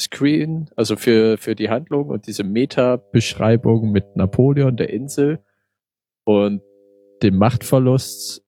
[0.00, 5.44] Screen, also für, für die Handlung und diese Meta-Beschreibung mit Napoleon, der Insel
[6.24, 6.62] und
[7.22, 8.43] dem Machtverlust,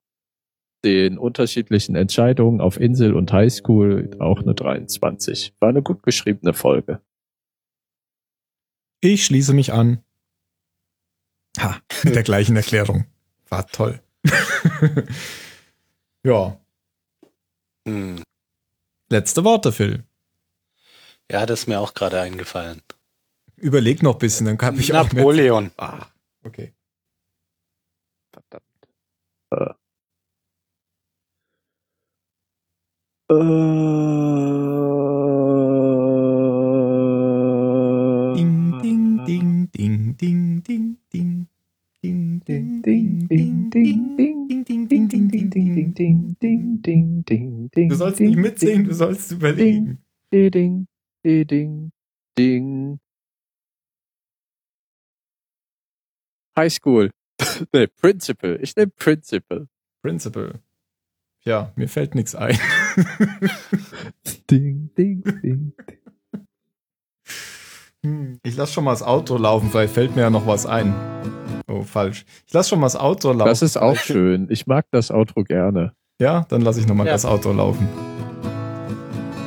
[0.84, 5.54] den unterschiedlichen Entscheidungen auf Insel und Highschool auch eine 23.
[5.58, 7.00] War eine gut geschriebene Folge.
[9.00, 10.02] Ich schließe mich an.
[11.58, 13.06] Ha, mit der gleichen Erklärung.
[13.48, 14.00] War toll.
[16.24, 16.60] ja.
[17.86, 18.22] Hm.
[19.08, 20.04] Letzte Worte, Phil.
[21.30, 22.82] Ja, das ist mir auch gerade eingefallen.
[23.56, 25.10] Überleg noch ein bisschen, dann kann ich auch.
[25.12, 25.70] Napoleon.
[25.76, 26.06] Ah,
[26.44, 26.74] okay.
[28.32, 28.64] Verdammt.
[29.50, 29.85] Äh.
[33.28, 33.34] Äh.
[38.36, 41.48] Ding, ding, ding, ding, ding, ding, ding.
[42.02, 47.88] Ding, ding, ding, ding, ding, ding, ding, ding, ding, ding, ding, ding.
[47.88, 49.98] Du sollst nicht mitsingen, du sollst überlegen.
[50.32, 50.86] Ding,
[51.24, 51.90] ding,
[52.38, 53.00] ding.
[56.56, 57.10] High School.
[57.72, 58.58] nee, Principal.
[58.62, 59.66] Ich nehme Principal.
[60.02, 60.60] Principal.
[61.46, 62.58] Ja, mir fällt nichts ein.
[64.50, 65.72] Ding, ding, ding.
[68.02, 70.92] Hm, Ich lass schon mal das Auto laufen, vielleicht fällt mir ja noch was ein.
[71.68, 72.24] Oh, falsch.
[72.46, 73.48] Ich lass schon mal das Auto laufen.
[73.48, 74.48] Das ist auch schön.
[74.50, 75.92] Ich mag das Outro gerne.
[76.20, 77.12] Ja, dann lasse ich nochmal Ja.
[77.12, 77.88] das Auto laufen.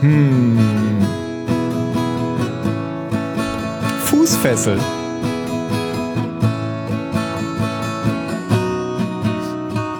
[0.02, 0.58] Hm.
[4.06, 4.80] Fußfessel.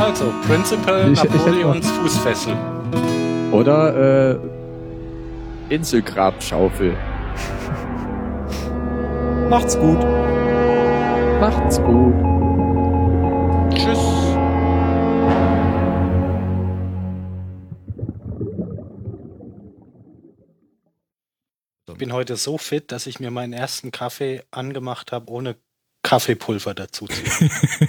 [0.10, 2.56] Also, Principal Ich- ich Napoleons Fußfessel.
[3.52, 4.38] Oder äh,
[5.70, 6.98] Inselgrabschaufel.
[9.50, 10.00] Macht's gut.
[11.40, 12.14] Macht's gut.
[13.76, 14.00] Tschüss.
[21.92, 25.56] Ich bin heute so fit, dass ich mir meinen ersten Kaffee angemacht habe, ohne
[26.04, 27.14] Kaffeepulver dazu zu.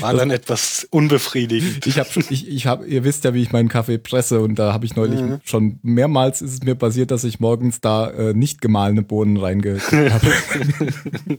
[0.00, 1.86] War dann etwas unbefriedigend.
[1.86, 4.72] Ich hab, ich, ich hab, ihr wisst ja, wie ich meinen Kaffee presse und da
[4.72, 5.40] habe ich neulich Mhm.
[5.44, 10.12] schon mehrmals ist es mir passiert, dass ich morgens da äh, nicht gemahlene Bohnen reingekriegt
[10.12, 10.26] habe.